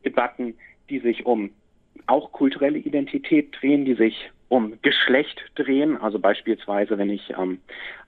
Debatten, 0.05 0.55
die 0.91 1.01
sich 1.01 1.27
um 1.27 1.51
auch 2.07 2.33
kulturelle 2.33 2.79
Identität 2.79 3.55
drehen, 3.61 3.85
die 3.85 3.95
sich 3.95 4.31
um 4.49 4.79
Geschlecht 4.83 5.41
drehen. 5.55 5.97
Also 5.97 6.19
beispielsweise, 6.19 6.99
wenn 6.99 7.11
ich 7.11 7.31
ähm, 7.39 7.59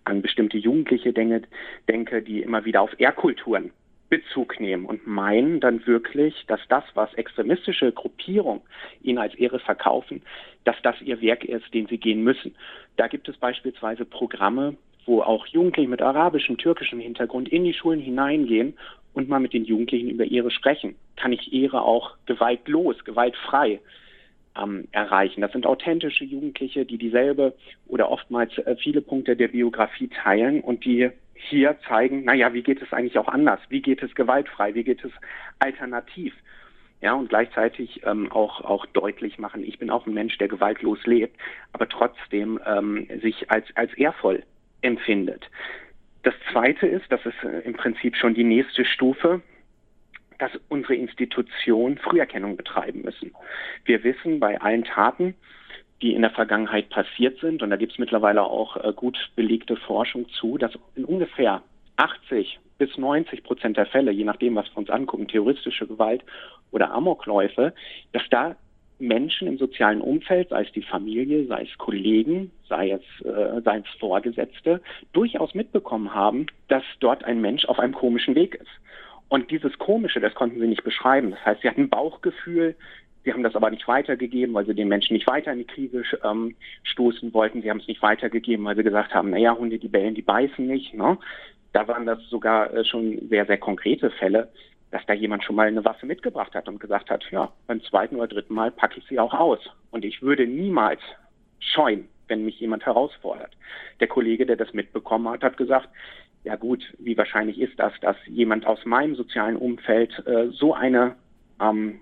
an 0.04 0.22
bestimmte 0.22 0.58
Jugendliche 0.58 1.12
denke, 1.12 1.42
denke, 1.88 2.22
die 2.22 2.42
immer 2.42 2.64
wieder 2.64 2.82
auf 2.82 2.98
Ehrkulturen 2.98 3.70
Bezug 4.08 4.60
nehmen 4.60 4.86
und 4.86 5.06
meinen 5.06 5.60
dann 5.60 5.84
wirklich, 5.86 6.44
dass 6.46 6.60
das, 6.68 6.84
was 6.94 7.12
extremistische 7.14 7.90
Gruppierungen 7.90 8.62
ihnen 9.02 9.18
als 9.18 9.34
Ehre 9.34 9.58
verkaufen, 9.58 10.22
dass 10.64 10.76
das 10.82 11.00
ihr 11.00 11.20
Werk 11.20 11.44
ist, 11.44 11.72
den 11.74 11.86
sie 11.86 11.98
gehen 11.98 12.22
müssen. 12.22 12.54
Da 12.96 13.08
gibt 13.08 13.28
es 13.28 13.36
beispielsweise 13.36 14.04
Programme, 14.04 14.76
wo 15.06 15.22
auch 15.22 15.46
Jugendliche 15.46 15.88
mit 15.88 16.02
arabischem, 16.02 16.58
türkischem 16.58 17.00
Hintergrund 17.00 17.48
in 17.48 17.64
die 17.64 17.74
Schulen 17.74 18.00
hineingehen 18.00 18.74
und 19.14 19.28
mal 19.28 19.40
mit 19.40 19.54
den 19.54 19.64
Jugendlichen 19.64 20.10
über 20.10 20.24
Ehre 20.24 20.50
sprechen. 20.50 20.96
Kann 21.16 21.32
ich 21.32 21.52
Ehre 21.52 21.82
auch 21.82 22.16
gewaltlos, 22.26 23.02
gewaltfrei 23.04 23.80
ähm, 24.60 24.88
erreichen? 24.92 25.40
Das 25.40 25.52
sind 25.52 25.66
authentische 25.66 26.24
Jugendliche, 26.24 26.84
die 26.84 26.98
dieselbe 26.98 27.54
oder 27.86 28.10
oftmals 28.10 28.56
äh, 28.58 28.76
viele 28.76 29.00
Punkte 29.00 29.36
der 29.36 29.48
Biografie 29.48 30.08
teilen 30.08 30.60
und 30.60 30.84
die 30.84 31.10
hier 31.34 31.76
zeigen, 31.86 32.24
naja, 32.24 32.52
wie 32.52 32.62
geht 32.62 32.82
es 32.82 32.92
eigentlich 32.92 33.18
auch 33.18 33.28
anders? 33.28 33.60
Wie 33.68 33.82
geht 33.82 34.02
es 34.02 34.14
gewaltfrei? 34.14 34.74
Wie 34.74 34.84
geht 34.84 35.04
es 35.04 35.12
alternativ? 35.58 36.34
Ja, 37.00 37.14
und 37.14 37.28
gleichzeitig 37.28 38.02
ähm, 38.04 38.32
auch, 38.32 38.62
auch 38.62 38.86
deutlich 38.86 39.38
machen, 39.38 39.62
ich 39.62 39.78
bin 39.78 39.90
auch 39.90 40.06
ein 40.06 40.14
Mensch, 40.14 40.38
der 40.38 40.48
gewaltlos 40.48 40.98
lebt, 41.04 41.38
aber 41.72 41.88
trotzdem 41.88 42.58
ähm, 42.66 43.06
sich 43.22 43.50
als, 43.50 43.66
als 43.76 43.92
ehrvoll 43.94 44.42
empfindet. 44.86 45.50
Das 46.22 46.34
Zweite 46.50 46.86
ist, 46.86 47.04
das 47.10 47.24
ist 47.24 47.42
äh, 47.44 47.60
im 47.60 47.74
Prinzip 47.74 48.16
schon 48.16 48.34
die 48.34 48.44
nächste 48.44 48.84
Stufe, 48.84 49.42
dass 50.38 50.50
unsere 50.68 50.94
Institutionen 50.94 51.98
Früherkennung 51.98 52.56
betreiben 52.56 53.02
müssen. 53.02 53.32
Wir 53.84 54.02
wissen 54.04 54.40
bei 54.40 54.60
allen 54.60 54.84
Taten, 54.84 55.34
die 56.02 56.14
in 56.14 56.22
der 56.22 56.30
Vergangenheit 56.30 56.90
passiert 56.90 57.38
sind. 57.40 57.62
Und 57.62 57.70
da 57.70 57.76
gibt 57.76 57.92
es 57.92 57.98
mittlerweile 57.98 58.42
auch 58.42 58.76
äh, 58.76 58.92
gut 58.92 59.16
belegte 59.34 59.76
Forschung 59.76 60.28
zu, 60.30 60.58
dass 60.58 60.72
in 60.94 61.04
ungefähr 61.04 61.62
80 61.96 62.58
bis 62.78 62.96
90 62.98 63.42
Prozent 63.42 63.76
der 63.76 63.86
Fälle, 63.86 64.10
je 64.10 64.24
nachdem, 64.24 64.54
was 64.56 64.66
wir 64.72 64.78
uns 64.78 64.90
angucken, 64.90 65.28
terroristische 65.28 65.86
Gewalt 65.86 66.22
oder 66.70 66.90
Amokläufe, 66.92 67.72
dass 68.12 68.22
da 68.30 68.56
Menschen 68.98 69.48
im 69.48 69.58
sozialen 69.58 70.00
Umfeld, 70.00 70.48
sei 70.48 70.62
es 70.62 70.72
die 70.72 70.82
Familie, 70.82 71.46
sei 71.46 71.62
es 71.62 71.78
Kollegen, 71.78 72.50
sei 72.68 72.90
es, 72.90 73.26
äh, 73.26 73.60
sei 73.62 73.78
es 73.78 73.98
Vorgesetzte, 73.98 74.80
durchaus 75.12 75.54
mitbekommen 75.54 76.14
haben, 76.14 76.46
dass 76.68 76.84
dort 77.00 77.24
ein 77.24 77.40
Mensch 77.40 77.64
auf 77.66 77.78
einem 77.78 77.94
komischen 77.94 78.34
Weg 78.34 78.54
ist. 78.54 78.70
Und 79.28 79.50
dieses 79.50 79.78
Komische, 79.78 80.20
das 80.20 80.34
konnten 80.34 80.60
sie 80.60 80.68
nicht 80.68 80.84
beschreiben. 80.84 81.32
Das 81.32 81.44
heißt, 81.44 81.62
sie 81.62 81.68
hatten 81.68 81.88
Bauchgefühl, 81.88 82.76
Sie 83.26 83.32
haben 83.32 83.42
das 83.42 83.56
aber 83.56 83.70
nicht 83.70 83.88
weitergegeben, 83.88 84.54
weil 84.54 84.66
sie 84.66 84.74
den 84.74 84.86
Menschen 84.86 85.14
nicht 85.14 85.26
weiter 85.26 85.52
in 85.52 85.58
die 85.58 85.66
Krise 85.66 86.04
ähm, 86.22 86.54
stoßen 86.84 87.34
wollten. 87.34 87.60
Sie 87.60 87.68
haben 87.68 87.80
es 87.80 87.88
nicht 87.88 88.00
weitergegeben, 88.00 88.64
weil 88.64 88.76
sie 88.76 88.84
gesagt 88.84 89.12
haben, 89.14 89.30
naja, 89.30 89.52
Hunde, 89.52 89.80
die 89.80 89.88
bellen, 89.88 90.14
die 90.14 90.22
beißen 90.22 90.64
nicht. 90.64 90.94
Ne? 90.94 91.18
Da 91.72 91.88
waren 91.88 92.06
das 92.06 92.20
sogar 92.30 92.72
äh, 92.72 92.84
schon 92.84 93.28
sehr, 93.28 93.44
sehr 93.46 93.58
konkrete 93.58 94.10
Fälle, 94.10 94.48
dass 94.90 95.04
da 95.06 95.12
jemand 95.12 95.44
schon 95.44 95.56
mal 95.56 95.66
eine 95.66 95.84
Waffe 95.84 96.06
mitgebracht 96.06 96.54
hat 96.54 96.68
und 96.68 96.80
gesagt 96.80 97.10
hat, 97.10 97.24
ja, 97.30 97.52
beim 97.66 97.82
zweiten 97.82 98.16
oder 98.16 98.28
dritten 98.28 98.54
Mal 98.54 98.70
packe 98.70 98.98
ich 98.98 99.06
sie 99.06 99.18
auch 99.18 99.34
aus. 99.34 99.60
Und 99.90 100.04
ich 100.04 100.22
würde 100.22 100.46
niemals 100.46 101.00
scheuen, 101.58 102.08
wenn 102.28 102.44
mich 102.44 102.60
jemand 102.60 102.86
herausfordert. 102.86 103.56
Der 104.00 104.08
Kollege, 104.08 104.46
der 104.46 104.56
das 104.56 104.72
mitbekommen 104.72 105.28
hat, 105.28 105.42
hat 105.42 105.56
gesagt, 105.56 105.88
ja 106.44 106.56
gut, 106.56 106.94
wie 106.98 107.16
wahrscheinlich 107.16 107.60
ist 107.60 107.78
das, 107.78 107.92
dass 108.00 108.16
jemand 108.26 108.66
aus 108.66 108.84
meinem 108.84 109.16
sozialen 109.16 109.56
Umfeld 109.56 110.22
äh, 110.26 110.48
so 110.50 110.74
eine 110.74 111.16
ähm, 111.60 112.00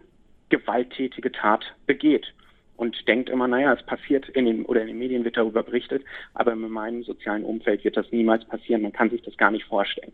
gewalttätige 0.51 1.33
Tat 1.33 1.64
begeht 1.87 2.35
und 2.77 3.09
denkt 3.09 3.31
immer, 3.31 3.49
naja, 3.49 3.73
es 3.73 3.83
passiert 3.87 4.29
in 4.31 4.47
den 4.47 4.64
oder 4.66 4.83
in 4.83 4.88
den 4.88 4.99
Medien 4.99 5.25
wird 5.25 5.37
darüber 5.37 5.62
berichtet, 5.62 6.05
aber 6.35 6.53
in 6.53 6.61
meinem 6.68 7.05
sozialen 7.05 7.44
Umfeld 7.44 7.85
wird 7.85 7.97
das 7.97 8.11
niemals 8.11 8.44
passieren. 8.44 8.83
Man 8.83 8.92
kann 8.92 9.11
sich 9.11 9.23
das 9.23 9.37
gar 9.37 9.51
nicht 9.51 9.64
vorstellen. 9.64 10.12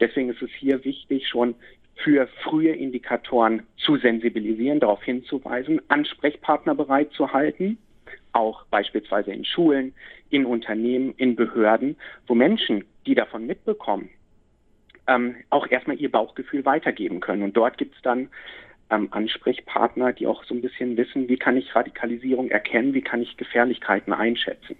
Deswegen 0.00 0.30
ist 0.30 0.42
es 0.42 0.50
hier 0.50 0.84
wichtig, 0.84 1.28
schon 1.28 1.54
für 1.96 2.26
frühe 2.42 2.72
Indikatoren 2.74 3.62
zu 3.76 3.96
sensibilisieren, 3.96 4.80
darauf 4.80 5.02
hinzuweisen, 5.02 5.80
Ansprechpartner 5.88 6.74
bereit 6.74 7.12
zu 7.12 7.32
halten, 7.32 7.78
auch 8.32 8.64
beispielsweise 8.66 9.32
in 9.32 9.44
Schulen, 9.44 9.94
in 10.30 10.46
Unternehmen, 10.46 11.14
in 11.16 11.36
Behörden, 11.36 11.96
wo 12.26 12.34
Menschen, 12.34 12.84
die 13.06 13.14
davon 13.14 13.46
mitbekommen, 13.46 14.10
ähm, 15.06 15.36
auch 15.50 15.66
erstmal 15.70 15.96
ihr 15.96 16.10
Bauchgefühl 16.10 16.64
weitergeben 16.64 17.20
können. 17.20 17.42
Und 17.42 17.56
dort 17.56 17.78
gibt 17.78 17.94
es 17.94 18.02
dann 18.02 18.28
ähm, 18.90 19.08
Ansprechpartner, 19.10 20.12
die 20.12 20.26
auch 20.26 20.44
so 20.44 20.54
ein 20.54 20.62
bisschen 20.62 20.96
wissen, 20.96 21.28
wie 21.28 21.36
kann 21.36 21.56
ich 21.56 21.74
Radikalisierung 21.74 22.50
erkennen, 22.50 22.94
wie 22.94 23.02
kann 23.02 23.22
ich 23.22 23.36
Gefährlichkeiten 23.36 24.12
einschätzen. 24.12 24.76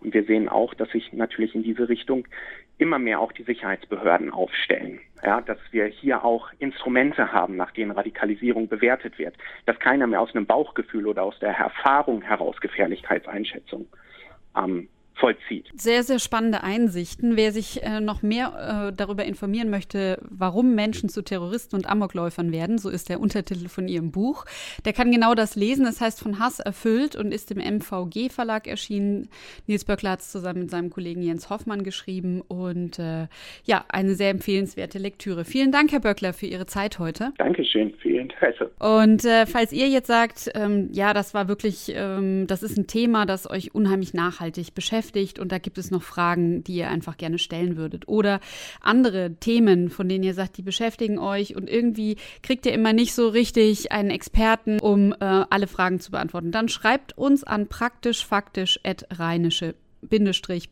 Und 0.00 0.14
wir 0.14 0.24
sehen 0.24 0.48
auch, 0.48 0.74
dass 0.74 0.90
sich 0.90 1.12
natürlich 1.12 1.54
in 1.54 1.62
diese 1.62 1.88
Richtung 1.88 2.26
immer 2.78 2.98
mehr 2.98 3.20
auch 3.20 3.32
die 3.32 3.44
Sicherheitsbehörden 3.44 4.30
aufstellen. 4.30 5.00
Ja, 5.24 5.40
dass 5.40 5.58
wir 5.70 5.86
hier 5.86 6.24
auch 6.24 6.50
Instrumente 6.58 7.32
haben, 7.32 7.56
nach 7.56 7.70
denen 7.70 7.92
Radikalisierung 7.92 8.68
bewertet 8.68 9.18
wird. 9.18 9.36
Dass 9.66 9.78
keiner 9.78 10.08
mehr 10.08 10.20
aus 10.20 10.34
einem 10.34 10.46
Bauchgefühl 10.46 11.06
oder 11.06 11.22
aus 11.22 11.38
der 11.38 11.56
Erfahrung 11.56 12.22
heraus 12.22 12.60
Gefährlichkeitseinschätzung 12.60 13.86
ähm, 14.56 14.88
vollzieht. 15.14 15.66
Sehr, 15.74 16.02
sehr 16.02 16.18
spannende 16.18 16.62
Einsichten. 16.62 17.36
Wer 17.36 17.52
sich 17.52 17.82
äh, 17.82 18.00
noch 18.00 18.22
mehr 18.22 18.88
äh, 18.88 18.96
darüber 18.96 19.24
informieren 19.24 19.70
möchte, 19.70 20.18
warum 20.28 20.74
Menschen 20.74 21.08
zu 21.08 21.22
Terroristen 21.22 21.76
und 21.76 21.88
Amokläufern 21.88 22.52
werden, 22.52 22.78
so 22.78 22.88
ist 22.88 23.08
der 23.08 23.20
Untertitel 23.20 23.68
von 23.68 23.88
ihrem 23.88 24.10
Buch, 24.10 24.44
der 24.84 24.92
kann 24.92 25.12
genau 25.12 25.34
das 25.34 25.56
lesen. 25.56 25.84
Das 25.84 26.00
heißt 26.00 26.20
von 26.20 26.38
Hass 26.38 26.60
erfüllt 26.60 27.16
und 27.16 27.32
ist 27.32 27.50
im 27.50 27.58
MVG 27.58 28.30
Verlag 28.30 28.66
erschienen. 28.66 29.28
Nils 29.66 29.84
Böckler 29.84 30.12
hat 30.12 30.20
es 30.20 30.32
zusammen 30.32 30.60
mit 30.60 30.70
seinem 30.70 30.90
Kollegen 30.90 31.22
Jens 31.22 31.50
Hoffmann 31.50 31.84
geschrieben 31.84 32.40
und 32.40 32.98
äh, 32.98 33.28
ja, 33.64 33.84
eine 33.88 34.14
sehr 34.14 34.30
empfehlenswerte 34.30 34.98
Lektüre. 34.98 35.44
Vielen 35.44 35.72
Dank, 35.72 35.92
Herr 35.92 36.00
Böckler, 36.00 36.32
für 36.32 36.46
Ihre 36.46 36.66
Zeit 36.66 36.98
heute. 36.98 37.32
Dankeschön 37.38 37.94
für 38.00 38.08
Ihr 38.08 38.20
Interesse. 38.22 38.70
Und 38.78 39.24
äh, 39.24 39.46
falls 39.46 39.72
ihr 39.72 39.88
jetzt 39.88 40.08
sagt, 40.08 40.50
ähm, 40.54 40.88
ja, 40.92 41.14
das 41.14 41.34
war 41.34 41.48
wirklich, 41.48 41.92
ähm, 41.94 42.46
das 42.46 42.62
ist 42.62 42.76
ein 42.76 42.86
Thema, 42.86 43.26
das 43.26 43.48
euch 43.48 43.74
unheimlich 43.74 44.14
nachhaltig 44.14 44.74
beschäftigt, 44.74 45.01
beschäftigt 45.02 45.38
und 45.38 45.52
da 45.52 45.58
gibt 45.58 45.78
es 45.78 45.90
noch 45.90 46.02
Fragen, 46.02 46.64
die 46.64 46.76
ihr 46.76 46.88
einfach 46.88 47.16
gerne 47.16 47.38
stellen 47.38 47.76
würdet. 47.76 48.08
Oder 48.08 48.40
andere 48.80 49.34
Themen, 49.34 49.90
von 49.90 50.08
denen 50.08 50.24
ihr 50.24 50.34
sagt, 50.34 50.56
die 50.56 50.62
beschäftigen 50.62 51.18
euch 51.18 51.56
und 51.56 51.68
irgendwie 51.68 52.16
kriegt 52.42 52.66
ihr 52.66 52.72
immer 52.72 52.92
nicht 52.92 53.14
so 53.14 53.28
richtig 53.28 53.90
einen 53.90 54.10
Experten, 54.10 54.78
um 54.78 55.12
äh, 55.12 55.16
alle 55.18 55.66
Fragen 55.66 55.98
zu 55.98 56.12
beantworten. 56.12 56.52
Dann 56.52 56.68
schreibt 56.68 57.18
uns 57.18 57.42
an 57.42 57.66
praktischfaktisch.rheinische 57.66 59.74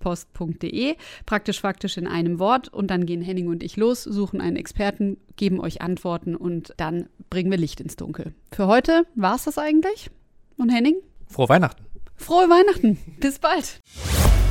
post.de, 0.00 0.96
praktisch 1.24 1.60
faktisch 1.60 1.96
in 1.96 2.08
einem 2.08 2.40
Wort 2.40 2.68
und 2.68 2.88
dann 2.88 3.06
gehen 3.06 3.22
Henning 3.22 3.48
und 3.48 3.62
ich 3.62 3.76
los, 3.76 4.02
suchen 4.02 4.40
einen 4.40 4.56
Experten, 4.56 5.18
geben 5.36 5.60
euch 5.60 5.82
Antworten 5.82 6.34
und 6.34 6.74
dann 6.76 7.08
bringen 7.30 7.50
wir 7.50 7.58
Licht 7.58 7.80
ins 7.80 7.96
Dunkel. 7.96 8.34
Für 8.52 8.66
heute 8.66 9.06
war 9.14 9.36
es 9.36 9.44
das 9.44 9.58
eigentlich. 9.58 10.10
Und 10.56 10.70
Henning? 10.70 10.96
Frohe 11.28 11.48
Weihnachten. 11.48 11.90
Frohe 12.20 12.50
Weihnachten. 12.50 12.98
Bis 13.18 13.38
bald. 13.38 13.80